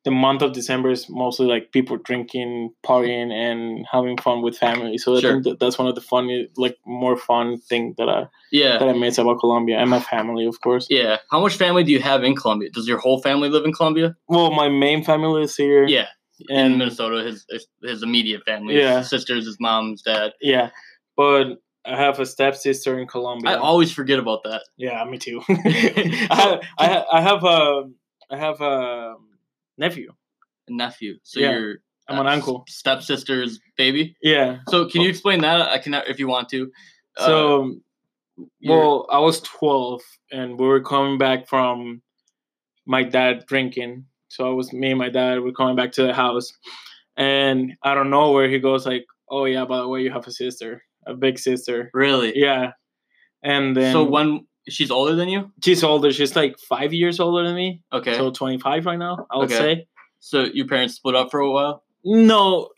[0.06, 4.98] the month of december is mostly like people drinking partying and having fun with family
[4.98, 5.30] so Sure.
[5.30, 8.78] i think that that's one of the funny like more fun thing that i yeah.
[8.80, 11.18] that i miss about colombia and my family of course Yeah.
[11.32, 12.70] How much family do you have in Colombia?
[12.78, 14.16] Does your whole family live in Colombia?
[14.28, 16.08] well my main family is here Yeah.
[16.50, 16.78] In mm-hmm.
[16.80, 17.46] Minnesota, his
[17.82, 19.00] his, immediate family, Yeah.
[19.00, 20.34] his sisters, his mom, his dad.
[20.42, 20.70] yeah
[21.16, 24.64] but i have a stepsister in colombia I always forget about that.
[24.78, 25.42] Yeah, me too.
[25.50, 27.84] I have, um, I have, I have a,
[28.32, 29.16] I have a
[29.78, 30.12] nephew.
[30.68, 31.20] A nephew.
[31.24, 31.52] So Yeah.
[31.52, 31.76] your
[32.08, 32.66] I'm an uh, uncle.
[32.68, 34.16] stepsister's baby.
[34.22, 34.60] Yeah.
[34.70, 35.70] So can you explain that?
[35.70, 36.72] I can if you want to.
[37.18, 37.76] Uh, So,
[38.60, 40.02] your- well, I was 12,
[40.32, 42.02] and we were coming back from
[42.86, 44.06] my dad drinking.
[44.34, 45.42] So it was me and my dad.
[45.42, 46.52] We're coming back to the house,
[47.16, 48.86] and I don't know where he goes.
[48.86, 51.90] Like, oh yeah, by the way, you have a sister, a big sister.
[51.94, 52.34] really.
[52.36, 52.72] Yeah.
[53.44, 55.52] And then so when she's older than you?
[55.64, 57.82] she's older, she's like five years older than me.
[57.92, 58.16] Okay.
[58.18, 59.58] So 25 right now, I would Okay.
[59.58, 59.88] say.
[60.20, 61.84] So your parents split up for a while.
[62.06, 62.70] No,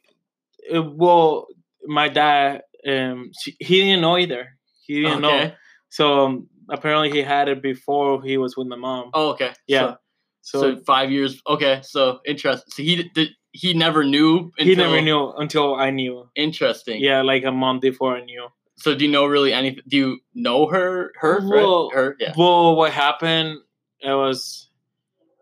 [0.73, 1.45] uh, well,
[1.85, 4.47] my dad, um, she, he didn't know either.
[4.87, 5.37] He didn't know.
[5.37, 5.53] Okay.
[5.89, 9.11] So um, apparently, he had it before he was with my mom.
[9.13, 9.53] Oh, okay.
[9.67, 9.81] yeah.
[9.91, 9.97] So,
[10.45, 11.41] So, so five years.
[11.47, 11.81] Okay.
[11.83, 12.71] So interesting.
[12.71, 13.29] So he did.
[13.51, 14.51] He never knew.
[14.59, 16.29] Until, he never knew until I knew.
[16.35, 17.01] Interesting.
[17.01, 18.47] Yeah, like a month before I knew.
[18.77, 19.83] So do you know really anything?
[19.87, 21.13] Do you know her?
[21.15, 21.39] Her?
[21.47, 22.15] Well, her?
[22.19, 22.33] Yeah.
[22.37, 23.57] Well, what happened?
[24.01, 24.69] It was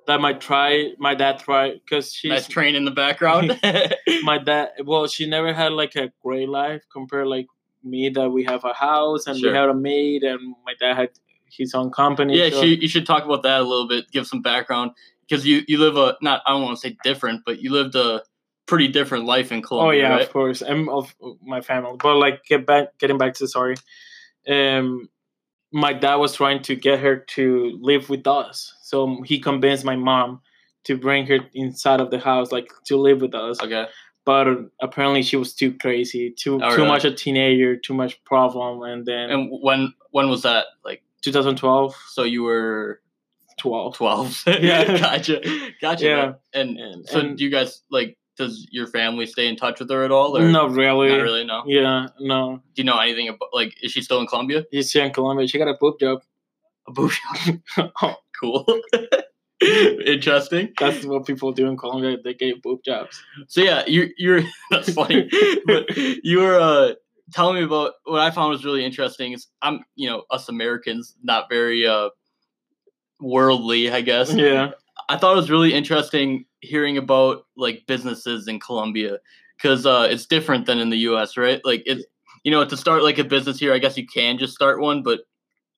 [0.08, 3.60] that my try my dad tried because she's Nice train in the background.
[4.24, 4.70] my dad.
[4.86, 7.48] Well, she never had like a great life compared like
[7.84, 9.52] me that we have a house and Sure.
[9.52, 11.10] we had a maid and my dad had
[11.58, 12.38] his own company.
[12.38, 14.10] yeah, so- you should talk about that a little bit.
[14.12, 14.92] Give some background
[15.28, 17.96] because you you live a not I don't want to say different, but you lived
[17.96, 18.22] a
[18.66, 20.06] pretty different life in Colombia.
[20.06, 20.22] Oh yeah, right?
[20.22, 21.98] of course, and of my family.
[22.02, 23.76] But like, get back, getting back to the story.
[24.48, 25.10] Um,
[25.72, 29.96] my dad was trying to get her to live with us, so he convinced my
[29.96, 30.42] mom
[30.86, 33.62] to bring her inside of the house, like to live with us.
[33.62, 33.86] Okay.
[34.26, 34.48] But
[34.82, 36.88] apparently, she was too crazy, too Oh, too really?
[36.88, 40.66] much a teenager, too much problem, and then And when when was that?
[40.86, 43.00] Like 2012, so you were
[43.60, 43.96] 12.
[43.96, 44.44] twelve.
[44.48, 44.98] Yeah.
[44.98, 45.42] gotcha.
[45.82, 46.06] Gotcha.
[46.06, 46.16] Yeah.
[46.26, 46.36] man.
[46.54, 48.18] And, And, so and do you guys like?
[48.36, 50.36] Does your family stay in touch with her at all?
[50.36, 51.10] Or not really.
[51.10, 51.46] Not really.
[51.46, 51.62] No.
[51.68, 52.64] Yeah, no.
[52.74, 53.76] Do you know anything about like?
[53.84, 54.66] Is she still in Colombia?
[54.74, 55.48] She's here in Colombia.
[55.48, 56.24] She got a boob job.
[56.88, 57.12] A boob
[57.78, 57.92] job.
[58.02, 58.66] oh, Cool.
[60.06, 60.74] Interesting.
[60.80, 62.18] That's what people do in Colombia.
[62.22, 63.24] They get boob jobs.
[63.48, 65.30] So yeah, you're you're that's funny.
[65.66, 66.94] but you were uh
[67.32, 71.16] telling me about what I found was really interesting is I'm you know, us Americans
[71.24, 72.10] not very uh
[73.20, 74.34] worldly, I guess.
[74.34, 74.72] Yeah.
[75.10, 79.18] I thought it was really interesting hearing about like businesses in Colombia
[79.58, 81.36] because uh, it's different than in the U.S.
[81.38, 81.62] Right?
[81.64, 82.04] Like it's
[82.44, 85.02] you know, to start like a business here, I guess you can just start one,
[85.02, 85.22] but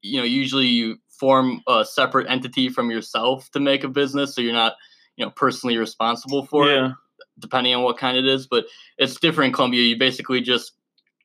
[0.01, 4.41] you know, usually you form a separate entity from yourself to make a business, so
[4.41, 4.73] you're not,
[5.15, 6.91] you know, personally responsible for it,
[7.39, 8.47] depending on what kind it is.
[8.47, 8.65] But
[8.97, 9.83] it's different in Colombia.
[9.83, 10.73] You basically just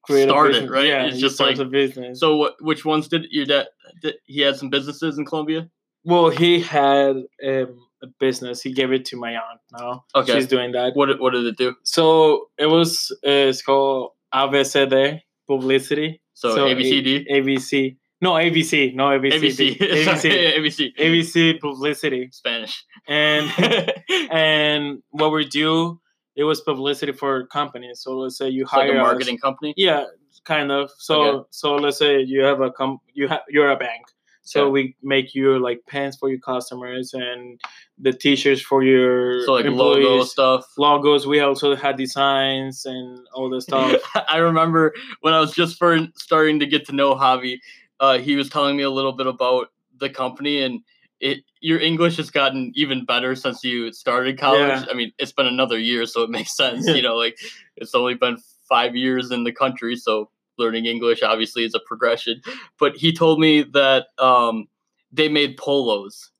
[0.02, 0.70] Create a start it, business.
[0.70, 0.86] right?
[0.86, 2.20] Yeah, it's just like a business.
[2.20, 2.36] so.
[2.36, 2.54] What?
[2.60, 3.66] Which ones did your dad?
[4.02, 5.68] Did, he had some businesses in Colombia.
[6.04, 8.62] well, he had um, a business.
[8.62, 9.60] He gave it to my aunt.
[9.78, 10.34] Now Okay.
[10.34, 10.92] she's doing that.
[10.94, 11.06] What?
[11.06, 11.74] did- What did it do?
[11.84, 13.10] So it was.
[13.26, 16.20] Uh, it's called ABCD publicity.
[16.34, 17.26] So, So ABCD.
[17.30, 17.96] ABC.
[18.22, 18.94] No ABC.
[18.94, 19.76] No ABC.
[19.76, 19.78] ABC.
[19.78, 20.54] ABC.
[20.56, 20.96] ABC.
[20.98, 22.28] ABC publicity.
[22.32, 22.84] Spanish.
[23.06, 23.50] And
[24.30, 26.00] and what we do,
[26.40, 28.00] it was publicity for companies.
[28.02, 29.74] So let's say you It's like hire a marketing company.
[29.76, 30.04] Yeah,
[30.44, 30.90] kind of.
[30.98, 31.46] So Okay.
[31.50, 34.04] so let's say you have a com you have you're a bank.
[34.42, 37.60] So we make you like pens for your customers and
[37.98, 40.04] the t-shirts for your So like employees.
[40.04, 40.64] logo stuff.
[40.78, 41.26] Logos.
[41.26, 44.00] We also had designs and all this stuff.
[44.34, 47.58] I remember when I was just for starting to get to know Javi,
[48.00, 50.80] uh, he was telling me a little bit about the company and
[51.20, 51.44] it.
[51.60, 54.60] Your English has gotten even better since you started college.
[54.82, 54.86] Yeah.
[54.90, 56.86] I mean, it's been another year, so it makes sense.
[56.86, 57.38] You know, like
[57.76, 62.40] it's only been five years in the country, so learning English obviously is a progression.
[62.78, 64.66] But he told me that um,
[65.12, 66.30] they made polos,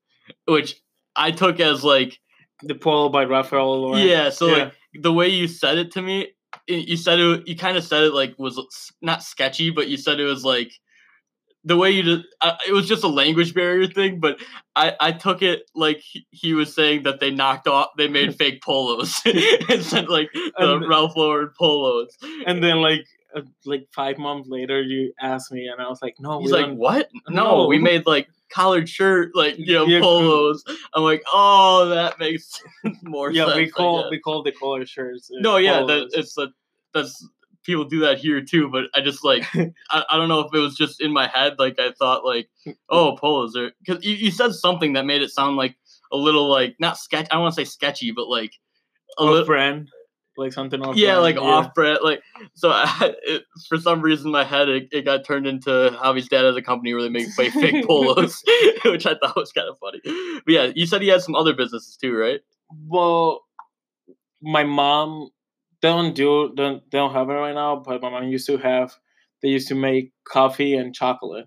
[0.46, 0.76] which
[1.16, 2.18] I took as like
[2.62, 4.06] the polo by Ralph Lauren.
[4.06, 4.30] yeah.
[4.30, 4.64] So Yeah.
[4.64, 6.28] like the way you said it to me,
[6.66, 7.48] you said it.
[7.48, 10.72] You kind of said it like was not sketchy, but you said it was like
[11.64, 12.24] the way you did.
[12.40, 14.40] Uh, it was just a language barrier thing, but
[14.76, 18.34] I I took it like he, he was saying that they knocked off, they made
[18.38, 22.16] fake polos and sent like the And- Ralph Lauren polos.
[22.46, 23.04] and then like
[23.36, 26.58] uh, like five months later, you asked me, and I was like, no, He's we
[26.58, 27.08] like, don't- what?
[27.28, 30.00] No, we made like collared shirt, like you know, Yeah.
[30.00, 30.64] polos.
[30.94, 32.60] I'm like, oh, that makes
[33.02, 33.56] more yeah, sense.
[33.56, 35.30] we I call we call the color shirts.
[35.30, 36.48] uh, No, yeah, that it's a
[36.94, 37.24] that's
[37.64, 38.68] people do that here too.
[38.68, 41.54] But I just like I, I don't know if it was just in my head.
[41.58, 42.48] Like I thought like
[42.88, 45.76] oh polos are because you, you said something that made it sound like
[46.12, 47.26] a little like not sketch.
[47.30, 48.52] I don't want to say sketchy, but like
[49.18, 49.90] a little brand,
[50.36, 50.96] like something off.
[50.96, 52.00] yeah, like off brand.
[52.02, 52.22] Like
[52.54, 55.70] so, I, it, for some reason, my head it, it got turned into
[56.02, 58.42] Javi's dad has a company where they make fake, fake polos,
[58.84, 60.00] which I thought was kind of funny.
[60.44, 62.40] But yeah, you said he had some other businesses too, right?
[62.86, 63.42] Well,
[64.40, 65.30] my mom
[65.82, 68.94] don't do don't they don't have it right now, but my mom used to have.
[69.42, 71.46] They used to make coffee and chocolate,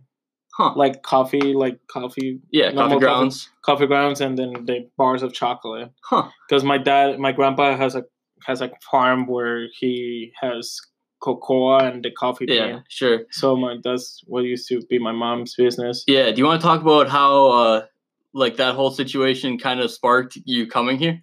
[0.58, 0.74] Huh?
[0.76, 3.00] like coffee, like coffee, yeah, coffee coffee.
[3.00, 3.50] grounds.
[3.64, 5.92] coffee grounds, and then the bars of chocolate.
[6.04, 6.30] Huh?
[6.48, 8.04] Because my dad, my grandpa has a
[8.46, 10.80] has a farm where he has
[11.22, 13.26] cocoa and the coffee Yeah, sure.
[13.32, 16.04] So my that's what used to be my mom's business.
[16.08, 16.32] Yeah.
[16.32, 17.86] Do you want to talk about how uh
[18.34, 21.22] like that whole situation kind of sparked you coming here?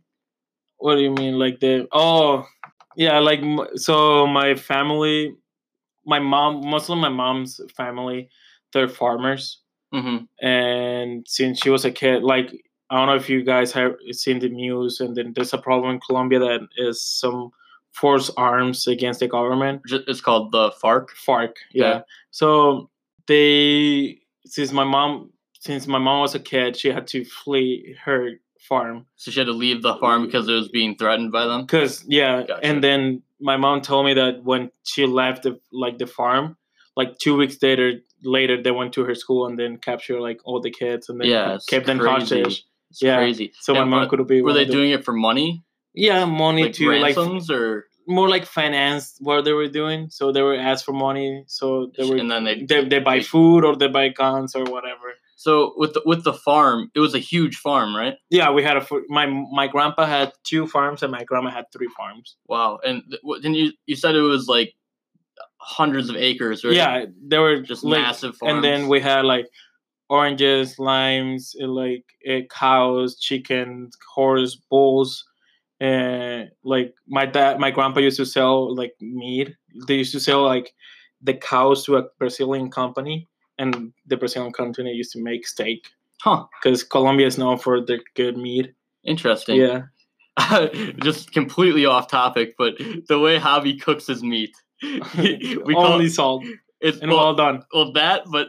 [0.79, 1.87] What do you mean, like the?
[1.93, 2.47] Oh,
[2.97, 3.41] yeah, like
[3.77, 4.27] so.
[4.27, 5.35] My family,
[6.05, 8.29] my mom, mostly my mom's family,
[8.73, 9.59] they're farmers,
[9.93, 10.47] Mm-hmm.
[10.47, 12.53] and since she was a kid, like
[12.91, 15.95] I don't know if you guys have seen the news, and then there's a problem
[15.95, 17.51] in Colombia that is some
[17.93, 19.83] force arms against the government.
[19.87, 21.09] It's called the FARC.
[21.27, 21.85] FARC, yeah.
[21.85, 22.01] Yeah.
[22.31, 22.89] So
[23.27, 28.31] they, since my mom, since my mom was a kid, she had to flee her
[28.69, 31.67] farm So she had to leave the farm because it was being threatened by them.
[31.67, 32.61] Cause yeah, Gotcha.
[32.67, 36.57] and then my mom told me that when she left the like the farm,
[36.97, 40.61] like two weeks later, later they went to her school and then captured like all
[40.61, 42.65] the kids and then Yeah, kept them hostage.
[42.91, 43.17] It's Yeah.
[43.17, 43.53] crazy.
[43.61, 44.43] So my And mom what- could be.
[44.43, 47.19] Were they doing it for money, Yeah, money like to like
[47.49, 50.09] or more like finance what they were doing.
[50.11, 51.45] So they were asked for money.
[51.47, 54.65] So they were and then they they, they buy food or they buy guns or
[54.65, 55.09] whatever.
[55.41, 58.17] So with the, with the farm, it was a huge farm, right?
[58.29, 61.89] Yeah, we had a my my grandpa had two farms and my grandma had three
[61.97, 62.37] farms.
[62.47, 62.79] Wow.
[62.85, 63.03] And
[63.41, 64.75] then you you said it was like
[65.57, 66.75] hundreds of acres, right?
[66.75, 68.53] Yeah, they were Just like, massive farms.
[68.53, 69.47] And then we had like
[70.11, 75.25] oranges, limes, uh, like uh, cows, chickens, horse, bulls.
[75.81, 79.57] And like my dad, my grandpa used to sell like meat.
[79.87, 80.75] They used to sell like
[81.23, 83.27] the cows to a Brazilian company,
[83.61, 85.81] and the Brazilian company used to make steak
[86.23, 86.45] Huh.
[86.63, 88.73] because Colombia is known for their good meat.
[89.05, 89.57] Interesting.
[89.57, 89.83] Yeah,
[91.03, 92.75] Just completely off topic, but
[93.09, 96.45] the way Javi cooks his meat, we call only it, salt
[96.81, 97.63] it's and well, well done.
[97.73, 98.49] well that, but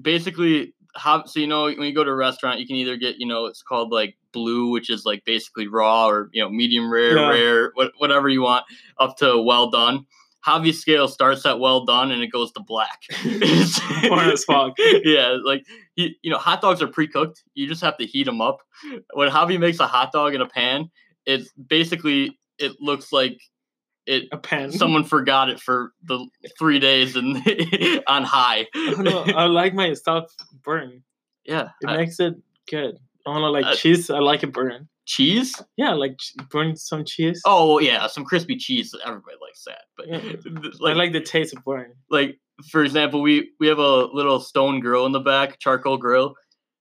[0.00, 3.16] basically, how so you know when you go to a restaurant, you can either get
[3.18, 6.92] you know it's called like blue, which is like basically raw, or you know medium
[6.92, 7.28] rare, Yeah.
[7.28, 8.64] rare, whatever you want,
[8.98, 10.06] up to well done.
[10.46, 13.00] Javi's scale starts at well done and it goes to black.
[13.24, 14.72] As fuck.
[15.04, 15.64] yeah, like
[15.96, 17.42] you, you know, hot dogs are pre-cooked.
[17.54, 18.60] You just have to heat them up.
[19.14, 20.90] When Javi makes a hot dog in a pan,
[21.26, 23.38] it's basically it looks like
[24.06, 24.72] it A pan.
[24.72, 26.26] someone forgot it for the
[26.58, 27.36] three days and
[28.06, 28.66] on high.
[28.74, 29.22] I know.
[29.24, 30.24] I like my stuff
[30.64, 31.02] burn.
[31.44, 32.34] yeah, It I- makes it
[32.70, 32.96] good.
[33.26, 34.08] I don't know, like Uh, cheese.
[34.10, 34.88] I like it burn.
[35.16, 35.60] Cheese.
[35.76, 36.16] Yeah, like
[36.50, 37.40] burn some cheese.
[37.44, 38.94] Oh well, yeah, some crispy cheese.
[39.04, 40.20] Everybody likes that, but Yeah.
[40.62, 41.92] th- I like, like the taste of burn.
[42.10, 42.38] like
[42.70, 46.34] for example, we we have a little stone grill in the back, charcoal grill,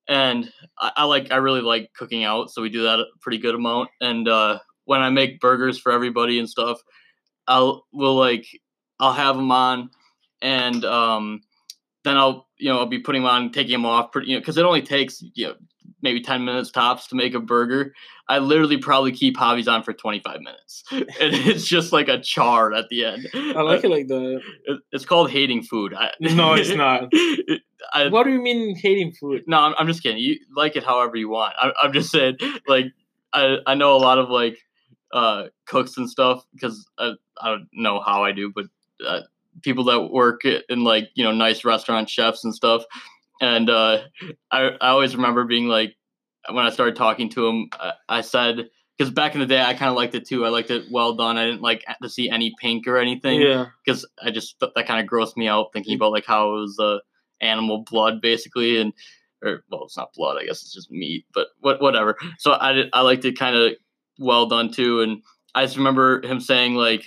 [0.08, 3.38] and I, I like I really like cooking out, so we do that a pretty
[3.38, 3.90] good amount.
[4.02, 6.80] And uh, when I make burgers for everybody and stuff,
[7.48, 8.46] I'll will like
[9.00, 9.90] I'll have them on,
[10.42, 11.42] and um,
[12.04, 14.42] then I'll you know I'll be putting them on, taking them off, pretty you know
[14.42, 15.56] because it only takes you know
[16.02, 17.94] maybe ten minutes tops to make a burger.
[18.28, 22.20] I literally probably keep hobbies on for twenty five minutes, and it's just like a
[22.20, 23.28] char at the end.
[23.34, 24.08] I like it like.
[24.92, 25.94] It's called hating food.
[25.94, 27.12] I, No, it's not.
[27.94, 29.44] I, What do you mean hating food?
[29.48, 30.20] no, I'm, I'm just kidding.
[30.22, 31.54] You like it however you want.
[31.58, 32.88] I, I'm just saying, like,
[33.34, 34.58] I, I know a lot of like
[35.14, 38.66] uh, cooks and stuff because I, I don't know how I do, but
[39.08, 39.22] uh,
[39.64, 42.84] people that work in like you know nice restaurant chefs and stuff,
[43.40, 44.02] and uh,
[44.52, 45.96] I I always remember being like
[46.50, 48.70] when I started talking to him, I, I said.
[48.98, 50.46] Because back in the day, I kind of liked it too.
[50.46, 51.38] I liked it well done.
[51.38, 55.00] I didn't like to see any pink or anything Yeah, because I just that kind
[55.00, 56.98] of grossed me out thinking about like how it was uh,
[57.42, 58.94] animal blood basically and
[59.44, 62.74] or well it's not blood I guess it's just meat but what whatever so I
[62.74, 63.74] did, I liked it kind of
[64.20, 65.22] well done too and
[65.56, 67.06] I just remember him saying like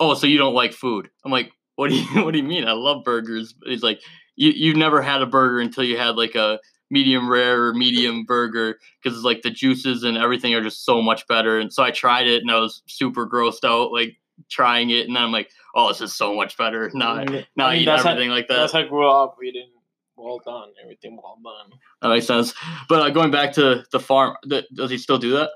[0.00, 2.66] oh so you don't like food I'm like what do you what do you mean
[2.66, 4.00] I love burgers he's like
[4.36, 6.58] you you've never had a burger until you had like a
[6.90, 11.00] medium rare or medium burger because it's like the juices and everything are just so
[11.00, 14.18] much better and so I tried it and I was super grossed out like
[14.50, 16.90] trying it and then I'm like oh this is so much better.
[16.92, 18.56] Not I, now I, mean, eat that's how- like that.
[18.56, 19.36] that's how I grew up.
[19.42, 19.70] Eating
[20.16, 21.78] well done, everything well done.
[22.00, 22.52] that makes sense.
[22.88, 25.50] But uh, going back to the farm th- does he still do that?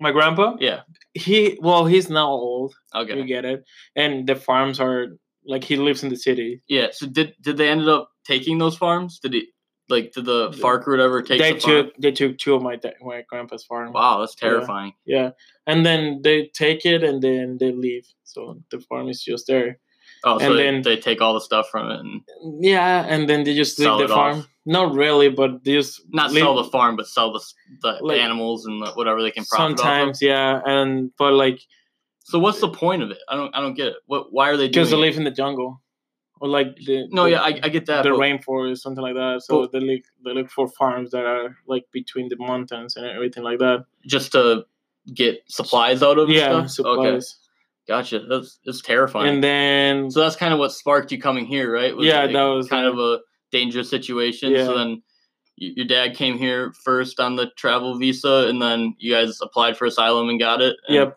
[0.00, 0.80] My grandpa, yeah.
[1.14, 2.74] He well, he's now old.
[2.94, 3.16] okay.
[3.16, 3.64] You get it,
[3.96, 6.60] and the farms are like he lives in the city.
[6.68, 9.46] yeah so did did they ended up taking those farms did he
[9.90, 11.84] like did the FARC or whatever take they the farm?
[11.86, 13.92] took they took two of my da- my grandpa's farm.
[13.92, 15.30] wow that's terrifying Yeah,
[15.66, 18.06] and then they take it and then they leave.
[18.24, 19.78] So the farm is just there.
[20.24, 22.22] oh so and they, then- they take all the stuff from it and
[22.60, 24.16] Yeah, and then they just leave the it off.
[24.36, 24.46] farm.
[24.66, 27.42] Not really, but they just not leave- sell the farm but sell the
[27.82, 29.78] the Like, animals and the, whatever they can profit off of.
[29.78, 31.60] Sometimes, yeah, and but like
[32.24, 34.56] so what's the point of it i don't i don't get it what why are
[34.56, 35.80] they doing because they live in the jungle,
[36.40, 39.14] or like the no the, yeah i, I get that the but- rainforest, something like
[39.14, 39.42] that.
[39.44, 43.06] So But- they look they look for farms that are like between the mountains and
[43.06, 43.84] everything like that.
[44.06, 44.64] just to
[45.14, 46.86] get supplies out of Yeah, stuff?
[46.86, 47.36] Okay, supplies.
[47.86, 48.20] gotcha.
[48.28, 49.28] That's it's terrifying.
[49.34, 51.94] And then so that's kind of what sparked you coming here, right?
[51.96, 53.20] Was Yeah, like that was, kind uh, of a
[53.52, 54.50] dangerous situation.
[54.50, 54.64] Yeah.
[54.64, 55.02] So then
[55.56, 59.84] your dad came here first on the travel visa, and then you guys applied for
[59.86, 60.74] asylum and got it.
[60.88, 61.16] and- yep,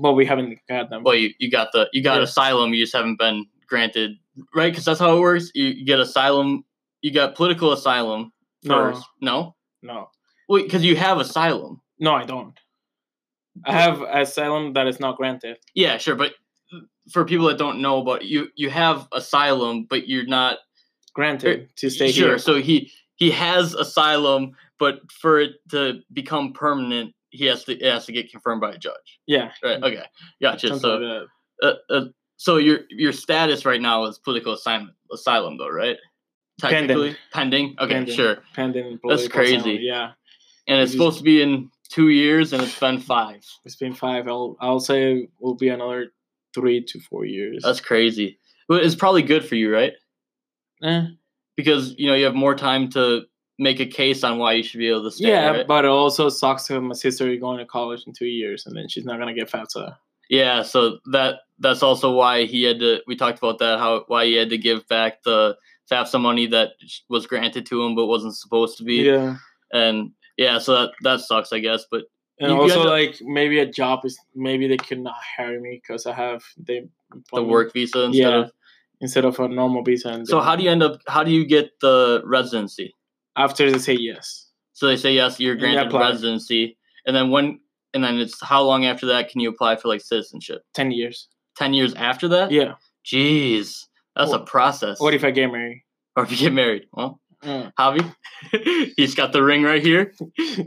[0.00, 1.02] but we haven't got them.
[1.04, 2.22] Well, you, you got the you got Yeah.
[2.24, 2.72] asylum.
[2.74, 4.12] You just haven't been granted,
[4.54, 4.70] right?
[4.72, 5.50] Because that's how it works.
[5.54, 6.64] You, you get asylum.
[7.02, 8.32] You got political asylum
[8.64, 8.74] No.
[8.92, 9.04] first.
[9.20, 10.10] No, no,
[10.48, 11.80] well, because you have asylum.
[11.98, 12.54] no, I don't.
[13.64, 15.58] I have asylum that is not granted.
[15.74, 16.32] Yeah, sure, but
[17.12, 20.58] for people that don't know about you, you have asylum, but you're not
[21.14, 22.28] Granted er, to stay sure.
[22.28, 22.38] here.
[22.38, 27.82] So he he has asylum, but for it to become permanent, he has to it
[27.92, 29.20] has to get confirmed by a judge.
[29.26, 29.82] Yeah, Right?
[29.82, 30.04] Okay,
[30.40, 30.68] gotcha.
[30.68, 31.28] something So like
[31.62, 32.04] uh, uh,
[32.36, 35.96] so your your status right now is political asylum asylum though, right?
[36.60, 36.88] Pending.
[36.88, 37.76] Technically, pending.
[37.80, 38.14] Okay, Pending.
[38.16, 38.38] sure.
[38.54, 38.90] Pending.
[38.90, 39.62] That's political asylum.
[39.62, 39.78] crazy.
[39.84, 40.10] Yeah,
[40.66, 43.44] And it's It is- supposed to be in two years, and it's been five.
[43.64, 44.26] it's been five.
[44.28, 46.12] I'll I'll say it will be another
[46.54, 47.62] three to four years.
[47.64, 48.38] That's crazy.
[48.68, 49.92] But it's probably good for you, right?
[50.82, 51.06] Eh,
[51.56, 53.22] Because you know you have more time to
[53.58, 55.28] make a case on why you should be able to stay.
[55.28, 55.66] yeah, right?
[55.66, 58.88] but it also sucks to my sister going to college in two years and then
[58.88, 59.96] she's not gonna get FAFSA.
[60.30, 63.00] Yeah, so that that's also why he had to.
[63.06, 63.78] We talked about that.
[63.78, 65.56] How why he had to give back the
[65.90, 66.72] FAFSA money that
[67.08, 68.96] was granted to him but wasn't supposed to be.
[68.96, 69.36] Yeah,
[69.72, 71.84] And yeah, so that that sucks, I guess.
[71.90, 72.04] But
[72.38, 75.16] and You- you also end up- like maybe a job is maybe they could not
[75.36, 76.86] hire me because I have they
[77.32, 78.52] the work visa instead yeah of.
[79.00, 80.10] instead of a normal visa.
[80.10, 81.00] And So how do you end up?
[81.08, 82.94] How do you get the residency?
[83.38, 86.10] After they say yes, So they say yes, you're And you granted apply.
[86.10, 86.76] residency,
[87.06, 87.60] and then when
[87.94, 90.62] and then it's how long after that can you apply for like citizenship?
[90.74, 91.28] ten years.
[91.56, 92.50] Ten years after that?
[92.50, 92.74] Yeah.
[93.04, 95.00] Jeez, that's a process.
[95.00, 95.82] What if I get married?
[96.16, 96.86] or if you get married?
[96.92, 97.72] Well, Mm.
[97.78, 100.12] Javi, he's got the ring right here.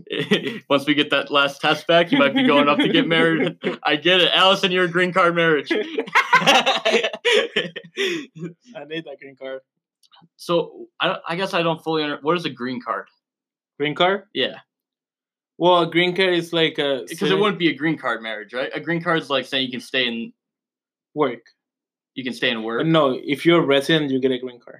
[0.70, 3.58] Once we get that last test back, you might be going up to get married.
[3.84, 4.72] I get it, Allison.
[4.72, 5.70] You're a green card marriage.
[5.70, 7.10] I
[8.88, 9.60] need that green card.
[10.38, 12.24] So I, I guess I don't fully understand.
[12.24, 13.08] What is a green card?
[13.80, 14.24] Green card?
[14.34, 14.58] Yeah,
[15.58, 18.54] Well, a green card is like a because it wouldn't be a green card marriage,
[18.54, 18.70] right?
[18.74, 20.34] A green card is like saying you can stay in
[21.14, 21.42] work.
[22.16, 22.86] you can stay and work.
[22.86, 24.80] No, if you're a resident, you get a green card.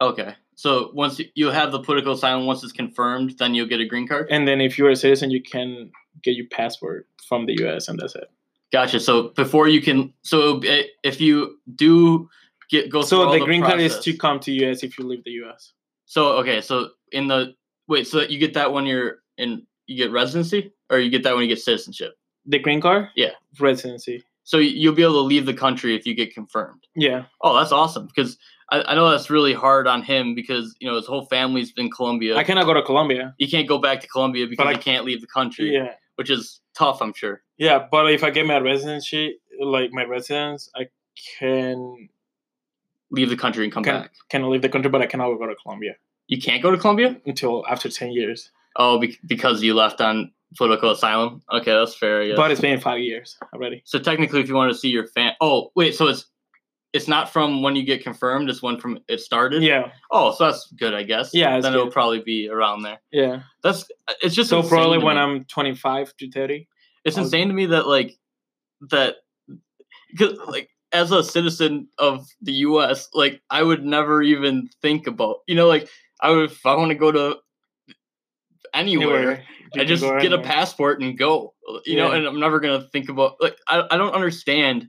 [0.00, 3.80] Okay, so once you, you have the political asylum, once it's confirmed, then you'll get
[3.80, 4.28] a green card.
[4.30, 5.90] And then if you're a citizen, you can
[6.22, 7.88] get your passport from the U.S.
[7.88, 8.30] and that's it.
[8.72, 9.00] Gotcha.
[9.00, 12.28] So before you can, so eh, if you do
[12.70, 14.82] get go So all the green card is to come to U.S.
[14.82, 15.72] if you leave the U.S.
[16.06, 17.54] So okay, so in the
[17.86, 21.34] wait, so you get that when you're in you get residency, or you get that
[21.34, 22.14] when you get citizenship.
[22.46, 23.08] The green card?
[23.16, 23.30] Yeah.
[23.58, 24.22] Residency.
[24.44, 26.86] So you'll be able to leave the country if you get confirmed.
[26.96, 27.24] Yeah.
[27.42, 28.38] Oh, that's awesome because
[28.70, 31.90] I, I know that's really hard on him because you know his whole family's in
[31.90, 32.36] Colombia.
[32.36, 33.34] I cannot go to Colombia.
[33.38, 35.92] he can't go back to Colombia because I- he can't leave the country, Yeah.
[36.16, 37.42] which is tough, I'm sure.
[37.58, 40.86] Yeah, but if I get my residency, like my residence, I
[41.38, 42.08] can
[43.10, 44.12] Leave the country and come can back.
[44.30, 45.94] can leave the country, but I cannot go to Colombia
[46.26, 47.16] You can't go to Colombia.
[47.26, 48.50] until after ten years.
[48.76, 51.40] Oh, be- because you left on political asylum.
[51.52, 52.36] Okay, that's fair.
[52.36, 53.82] But it's been five years already.
[53.84, 56.26] So technically, if you want to see your fan, oh wait, so it's
[56.94, 58.48] it's not from when you get confirmed.
[58.48, 59.62] It's when from it started.
[59.62, 61.30] Yeah, Oh, so that's good, I guess.
[61.34, 62.98] Yeah, Then it'll probably be around there.
[63.12, 63.42] yeah.
[63.62, 63.84] That's
[64.22, 65.18] it's just So probably when.
[65.18, 66.66] I'm 25 to 30.
[67.04, 68.16] It's I'll- insane to me that like
[68.90, 69.16] that
[70.10, 75.38] because like as a citizen of the U.S., like I would never even think about
[75.46, 75.88] you know like
[76.20, 77.36] I would if I want to go to
[78.74, 79.44] anywhere.
[79.74, 81.54] you I just get a passport and go.
[81.84, 84.88] You know, and I'm never gonna think about like I, I don't understand.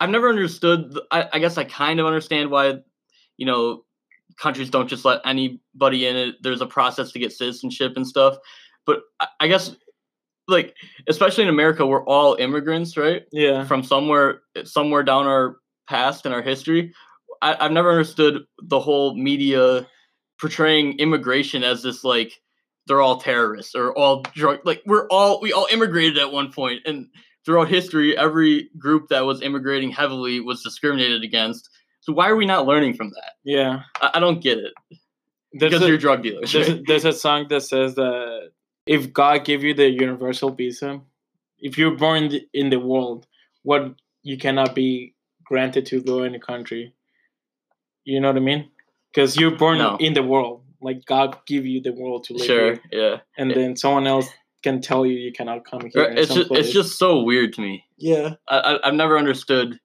[0.00, 0.92] I've never understood.
[0.94, 2.78] the- I, I guess I kind of understand why,
[3.36, 3.84] you know,
[4.36, 6.16] countries don't just let anybody in.
[6.16, 8.36] It there's a process to get citizenship and stuff.
[8.84, 9.76] But I, I guess,
[10.48, 10.74] like
[11.08, 13.22] especially in America, we're all immigrants, right?
[13.32, 13.64] Yeah.
[13.64, 15.56] From somewhere somewhere down our
[15.88, 16.92] past and our history.
[17.40, 19.86] I, I've never understood the whole media
[20.40, 22.32] portraying immigration as this like
[22.86, 26.80] they're all terrorists or all drug like we're all we all immigrated at one point
[26.84, 27.06] and
[27.44, 31.70] throughout history every group that was immigrating heavily was discriminated against
[32.00, 33.82] so why are we not learning from that Yeah.
[34.00, 34.72] i, I don't get it
[35.52, 36.78] There's because a, you're drug dealers there's, right?
[36.80, 38.50] a, there's a song that says that
[38.86, 41.00] if God gave you the universal visa,
[41.58, 43.26] if you're born in the world,
[43.62, 45.14] what you cannot be
[45.44, 46.92] granted to go in a country.
[48.04, 48.68] You know what I mean?
[49.12, 49.96] Because you're born No.
[49.98, 50.64] in the world.
[50.80, 53.56] Like God give you the world to live sure here, yeah and Yeah.
[53.56, 54.28] then someone else
[54.64, 56.02] can tell you you cannot come here.
[56.16, 58.34] it's just it's just so weird to me yeah.
[58.48, 59.78] I, I i've never understood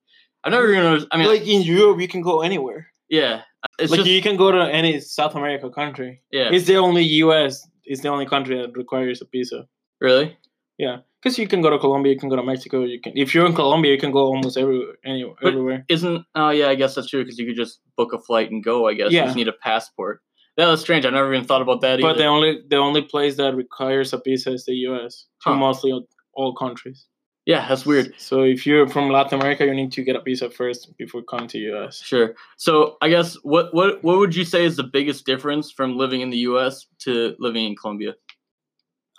[0.43, 2.87] i've never even under- i mean like in Europe, you can go anywhere.
[3.09, 3.41] yeah
[3.77, 6.21] it's like just you can go to any South America country.
[6.31, 7.67] yeah It's the only U.S.
[7.91, 9.59] It's the only country that requires a visa.
[10.07, 10.37] really
[10.85, 12.77] Yeah, because you can go to Colombia, you can go to Mexico.
[12.93, 14.95] You can if you're in Colombia, you can go almost everywhere.
[15.13, 15.79] Anywhere, But- everywhere.
[15.95, 18.63] isn't oh yeah i guess that's true because you could just book a flight and
[18.71, 19.25] go i guess you Yeah.
[19.29, 20.17] just need a passport
[20.57, 22.19] That was strange i never even thought about that But either.
[22.23, 25.13] the only the only place that requires a visa is the U.S.
[25.43, 25.55] To Huh.
[25.67, 26.07] mostly all-
[26.39, 26.99] all countries.
[27.47, 30.49] Yeah that's weird So if you're from Latin America, you need to get a visa
[30.51, 32.03] first before coming to U.S.
[32.03, 32.35] Sure.
[32.57, 36.21] So I guess what what what would you say is the biggest difference from living
[36.21, 36.85] in the U.S.
[36.99, 38.13] to living in Colombia?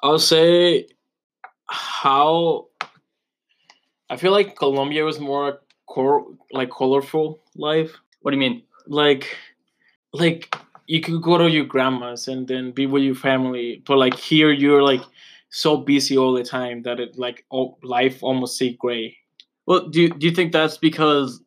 [0.05, 0.87] I'll say
[1.69, 2.69] how
[4.11, 7.91] I feel like Colombia was more cor- like colorful life.
[8.23, 8.63] What do you mean?
[8.89, 9.37] like
[10.13, 10.55] like
[10.87, 14.51] you could go to your grandma's and then be with your family but like here
[14.51, 15.03] you're like
[15.51, 19.17] so busy all the time that it like oh, life almost see gray
[19.67, 21.43] Well, do you, do you think that's because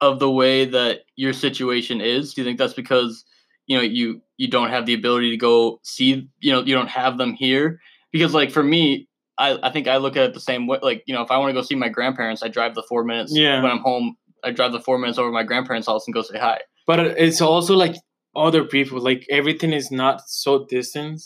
[0.00, 2.34] of the way that your situation is?
[2.34, 3.24] Do you think that's because
[3.66, 6.90] you know you you don't have the ability to go see you know you don't
[6.90, 7.80] have them here?
[8.10, 10.78] Because like for me, I I think I look at it the same way.
[10.82, 13.04] Like you know, if I want to go see my grandparents, I drive the four
[13.04, 13.32] minutes.
[13.34, 13.62] Yeah.
[13.62, 16.22] When I'm home, I drive the four minutes over to my grandparents' house and go
[16.22, 16.60] say hi.
[16.86, 17.94] But it's also like
[18.34, 19.00] other people.
[19.00, 21.22] Like everything is not so distant.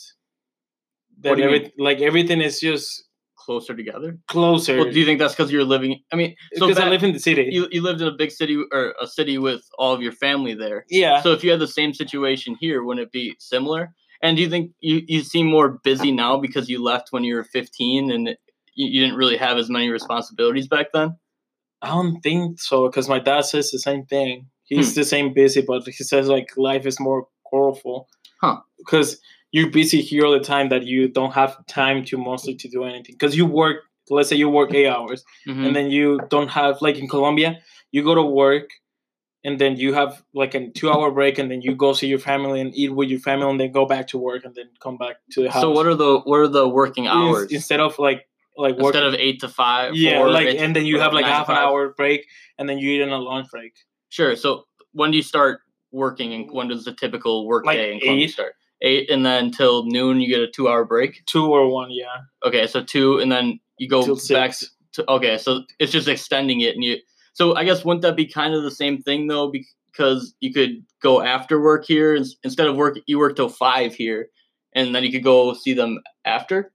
[1.20, 1.72] That What do you every, mean?
[1.78, 3.04] like everything is just
[3.38, 4.18] Closer together.
[4.26, 4.76] closer.
[4.76, 6.00] Well, do you think that's because you're living?
[6.12, 7.48] I mean, so because I live in the city.
[7.52, 10.52] you you lived in a big city or a city with all of your family
[10.54, 10.84] there.
[10.90, 11.22] yeah.
[11.22, 13.94] So if you had the same situation here, wouldn't it be similar?
[14.20, 17.36] And do you think you, you seem more busy now because you left when you
[17.36, 18.38] were 15 and it,
[18.74, 21.16] you, you didn't really have as many responsibilities back then?
[21.82, 24.48] I don't think so because my dad says the same thing.
[24.64, 25.00] He's Hmm.
[25.00, 28.08] the same busy, but he says like life is more colorful.
[28.40, 28.58] Huh.
[28.78, 29.20] Because
[29.56, 32.84] you're busy here all the time that you don't have time to mostly to do
[32.84, 33.14] anything.
[33.18, 33.76] Because you work,
[34.10, 35.66] let's say you work eight hours, Mhm.
[35.66, 37.50] and then you don't have like in Colombia,
[37.94, 38.68] you go to work,
[39.44, 42.60] and then you have like a two-hour break, and then you go see your family
[42.60, 45.16] and eat with your family, and then go back to work, and then come back
[45.32, 45.62] to the house.
[45.62, 48.20] so what are the what are the working hours instead of like
[48.58, 49.14] like instead working?
[49.14, 49.94] of eight to five?
[49.94, 52.20] yeah, four, like and then you have like half an hour break,
[52.58, 53.72] and then you eat in a lunch break.
[54.08, 54.34] Sure.
[54.36, 54.48] So
[54.92, 55.60] when do you start
[55.92, 58.32] working, and when does the typical work Like day in Colombia eight.
[58.38, 58.52] start?
[58.82, 61.24] Eight, and then till noon you get a two hour break.
[61.26, 62.18] two or one, yeah.
[62.44, 64.70] Okay, so two, and then you go Till back six.
[64.92, 65.38] to okay.
[65.38, 66.98] So it's just extending it, and you.
[67.32, 69.50] So I guess wouldn't that be kind of the same thing though?
[69.50, 72.98] Because you could go after work here instead of work.
[73.06, 74.28] You work till five here,
[74.74, 76.72] and then you could go see them after.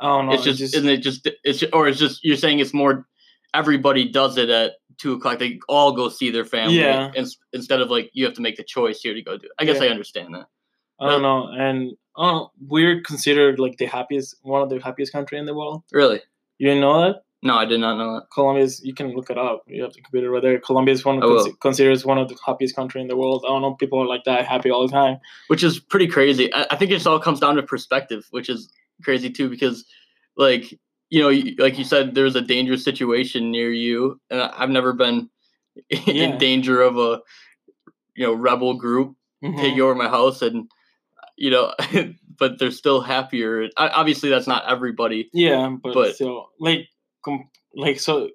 [0.00, 0.32] I don't know.
[0.32, 3.06] it's just, isn't it just it's or it's just you're saying it's more.
[3.54, 5.38] Everybody does it at two o'clock.
[5.38, 6.78] They all go see their family.
[6.78, 7.12] Yeah.
[7.14, 9.46] ins- instead of like you have to make the choice here to go do.
[9.46, 9.52] It.
[9.58, 9.84] I guess Yeah.
[9.84, 10.46] I understand that.
[11.00, 11.48] I don't know.
[11.48, 15.82] And oh, we're considered like the happiest, one of the happiest country in the world.
[15.92, 16.20] Really?
[16.58, 17.22] You didn't know that?
[17.42, 18.26] No, I did not know that.
[18.32, 18.80] Colombia is.
[18.82, 19.62] You can look it up.
[19.66, 20.58] You have the computer right there.
[20.58, 21.20] Colombia is one
[21.60, 23.44] considers one of the happiest country in the world.
[23.46, 23.74] I don't know.
[23.74, 25.18] People are like that happy all the time.
[25.48, 26.52] which is pretty crazy.
[26.54, 28.72] I, I think it just all comes down to perspective, which is
[29.04, 29.84] crazy too, because
[30.36, 30.72] like
[31.10, 34.92] you know, like you said, there's a dangerous situation near you, and I, I've never
[34.94, 35.28] been
[35.90, 36.24] Yeah.
[36.30, 37.20] in danger of a
[38.16, 39.58] you know rebel group Mhm.
[39.58, 40.68] taking over my house, and
[41.36, 41.72] you know,
[42.38, 43.68] but they're still happier.
[43.76, 45.28] I, obviously, that's not everybody.
[45.32, 46.88] Yeah, but, But- still, like,
[47.24, 48.30] com- like so.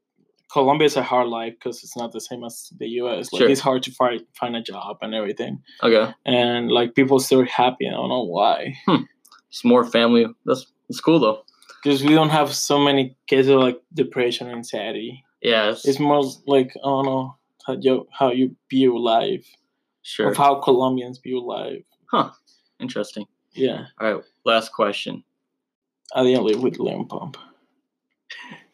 [0.52, 3.32] Colombia is a hard life because it's not the same as the U.S.
[3.32, 3.50] Like Sure.
[3.50, 7.88] it's hard to find find a job and everything, Okay, and like people still happy.
[7.88, 8.76] I don't know why.
[8.86, 9.04] Hmm.
[9.50, 10.26] it's more family.
[10.46, 11.44] That's it's cool though.
[11.82, 15.24] because we don't have so many cases of like depression and anxiety.
[15.42, 19.48] Yeah, it's, It's more like I don't know how you how you view life,
[20.02, 20.32] sure.
[20.32, 21.86] of how Colombians view life.
[22.82, 23.26] Interesting.
[23.54, 25.24] Yeah, All right, last question.
[26.16, 27.38] I didn't live with Lil Pump.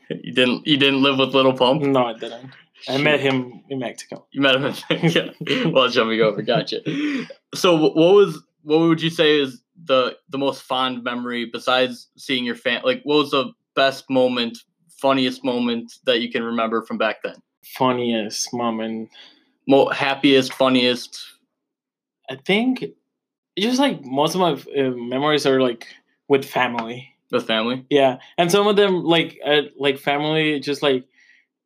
[0.09, 1.81] You didn't you didn't live with Lil Pump?
[1.81, 2.51] No, I didn't.
[2.87, 4.25] I met him in Mexico.
[4.31, 4.63] You met him.
[4.63, 5.69] In, yeah.
[5.69, 6.41] Well, jumping over.
[6.41, 6.79] Gotcha.
[7.53, 12.45] So, what was what would you say is the the most fond memory besides seeing
[12.45, 12.81] your fan?
[12.85, 14.59] Like, what was the best moment,
[15.01, 17.35] funniest moment that you can remember from back then?
[17.65, 19.09] Funniest moment.
[19.67, 21.19] Mo- happiest, funniest.
[22.29, 22.85] I think
[23.57, 25.87] just like most of my uh, memories are like
[26.27, 27.13] with family.
[27.31, 27.85] with family.
[27.89, 31.05] Yeah, and some of them like uh, like family, just like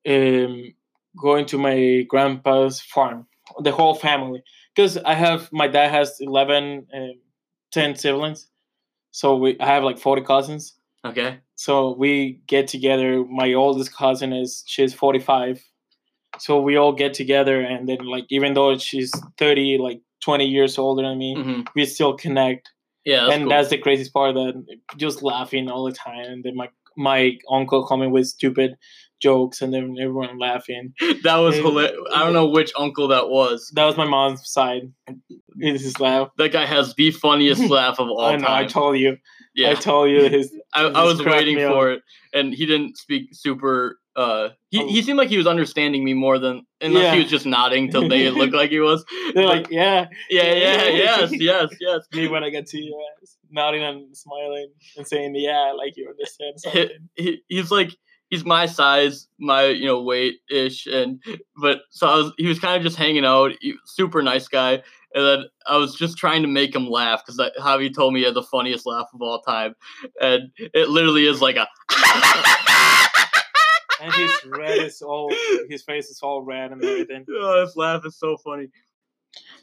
[0.08, 0.74] um,
[1.18, 3.28] going to my grandpa's farm,
[3.60, 4.44] the whole family.
[4.76, 7.14] Because I have my dad has 11, um,
[7.72, 8.48] 10 siblings,
[9.12, 10.76] so we I have like forty cousins.
[11.06, 11.40] Okay.
[11.56, 13.24] So we get together.
[13.26, 15.64] My oldest cousin is she's forty five,
[16.40, 20.78] so we all get together, and then like even though she's thirty, like twenty years
[20.78, 22.70] older than me, hmm we still connect
[23.06, 23.50] Yeah, that's and cool.
[23.50, 24.54] that's the craziest part that
[24.98, 28.76] just laughing all the time and then my my uncle coming with stupid
[29.22, 30.94] jokes and then everyone laughing
[31.24, 31.62] that was Yeah.
[31.64, 31.98] hilarious.
[32.14, 33.72] I don't know which uncle that was.
[33.76, 34.92] that was my mom's side
[35.60, 38.98] it's his laugh That guy has the funniest laugh of all i know i told
[38.98, 39.18] you
[39.56, 42.02] yeah i told you his I, I was waiting for it,
[42.34, 44.00] and he didn't speak super.
[44.16, 44.88] Uh, he, Oh.
[44.88, 47.14] he seemed like he was understanding me more than unless Yeah.
[47.16, 49.06] he was just nodding to make it look like he was.
[49.34, 52.02] they're But- like yeah yeah, yeah, yes, yes, yes.
[52.14, 52.94] me when i get to you
[53.52, 57.96] nodding and smiling and saying yeah like you understand He, something he, he's like
[58.30, 61.22] he's my size, my you know weight ish, and
[61.58, 64.82] but so I was he was kind of just hanging out, he- super nice guy,
[65.14, 68.26] and then I was just trying to make him laugh because Javi told me he
[68.26, 69.76] had the funniest laugh of all time,
[70.22, 71.68] and it literally is like a.
[74.02, 75.30] and his red is all
[75.70, 78.68] his face is all red and everything Oh, his laugh is so funny.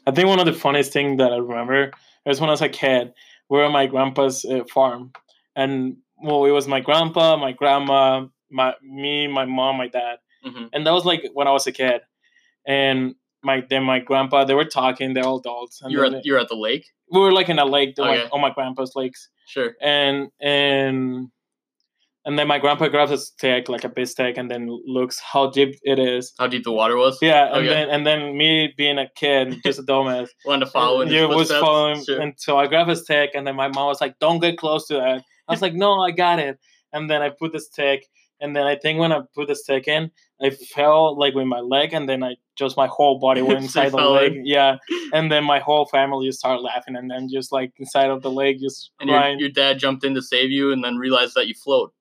[0.07, 1.91] I think one of the funniest things that I remember
[2.25, 3.13] is when I was a kid,
[3.49, 5.11] we were at my grandpa's uh, farm,
[5.55, 10.65] and well, it was my grandpa, my grandma, my me, my mom, my dad, hmm
[10.73, 12.01] and that was like when I was a kid,
[12.65, 16.39] and my then my grandpa they were talking, they're all adults, and You're at you're
[16.39, 16.85] at the lake.
[17.11, 18.29] we were like in a lake, they're like Okay.
[18.31, 19.75] on my grandpa's lakes, Sure.
[19.81, 21.29] and and
[22.25, 25.49] and then my grandpa grabs a stick like a big stick and then looks how
[25.49, 26.33] deep it is.
[26.37, 27.17] How deep the water was?
[27.21, 27.67] Yeah, and Okay.
[27.67, 31.49] then and then me being a kid, just a dumbass, Wanted to follow yeah, was
[31.51, 32.19] following, Sure.
[32.21, 34.87] and so I grab a stick, and then my mom was like, "Don't get close
[34.87, 36.59] to that." I was like, "No, I got it."
[36.93, 38.05] And then I put the stick,
[38.41, 40.11] and then I think when I put the stick in,
[40.41, 43.91] I fell like with my leg, and then I just my whole body went inside
[43.91, 44.33] the leg.
[44.35, 44.45] in?
[44.45, 44.77] Yeah,
[45.13, 48.31] and then my whole family just started laughing, and then just like inside of the
[48.31, 51.47] leg, just and your, your dad jumped in to save you and then realized that
[51.47, 51.93] you float.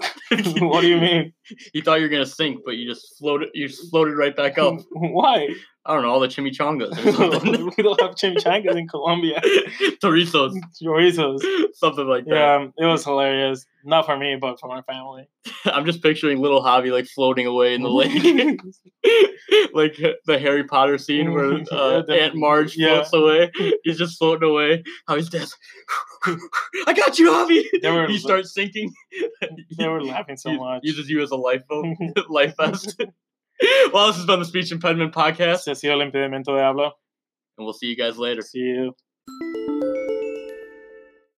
[0.60, 1.32] what do you mean?
[1.72, 3.50] You thought you were gonna sink, but you just floated.
[3.54, 4.80] You just floated right back up.
[4.92, 5.48] Why?
[5.84, 7.70] I don't know all the chimichangas or something.
[7.76, 9.40] we don't have chimichangas in Colombia.
[10.02, 11.40] Chorizos, Chorizos.
[11.74, 12.30] something like that.
[12.34, 13.66] Yeah, it was hilarious.
[13.84, 15.28] Not for me, but for my family.
[15.64, 18.12] I'm just picturing little Javi like floating away in the lake,
[19.74, 23.02] like the Harry Potter scene where uh, the- Aunt Marge yeah.
[23.02, 23.50] floats away.
[23.82, 24.84] He's just floating away.
[25.08, 26.38] Javi's like,
[26.86, 27.64] I got you, Javi.
[27.82, 28.92] They were- he starts sinking.
[29.76, 30.82] they were laughing so He much.
[30.84, 31.86] Uses you as a lifeboat,
[32.28, 33.02] life vest.
[33.92, 35.66] well, this has been the Speech Impediment Podcast.
[35.66, 36.92] Este ha sido el impedimento de habla.
[37.58, 38.42] And we'll see you guys later.
[38.42, 38.94] See you.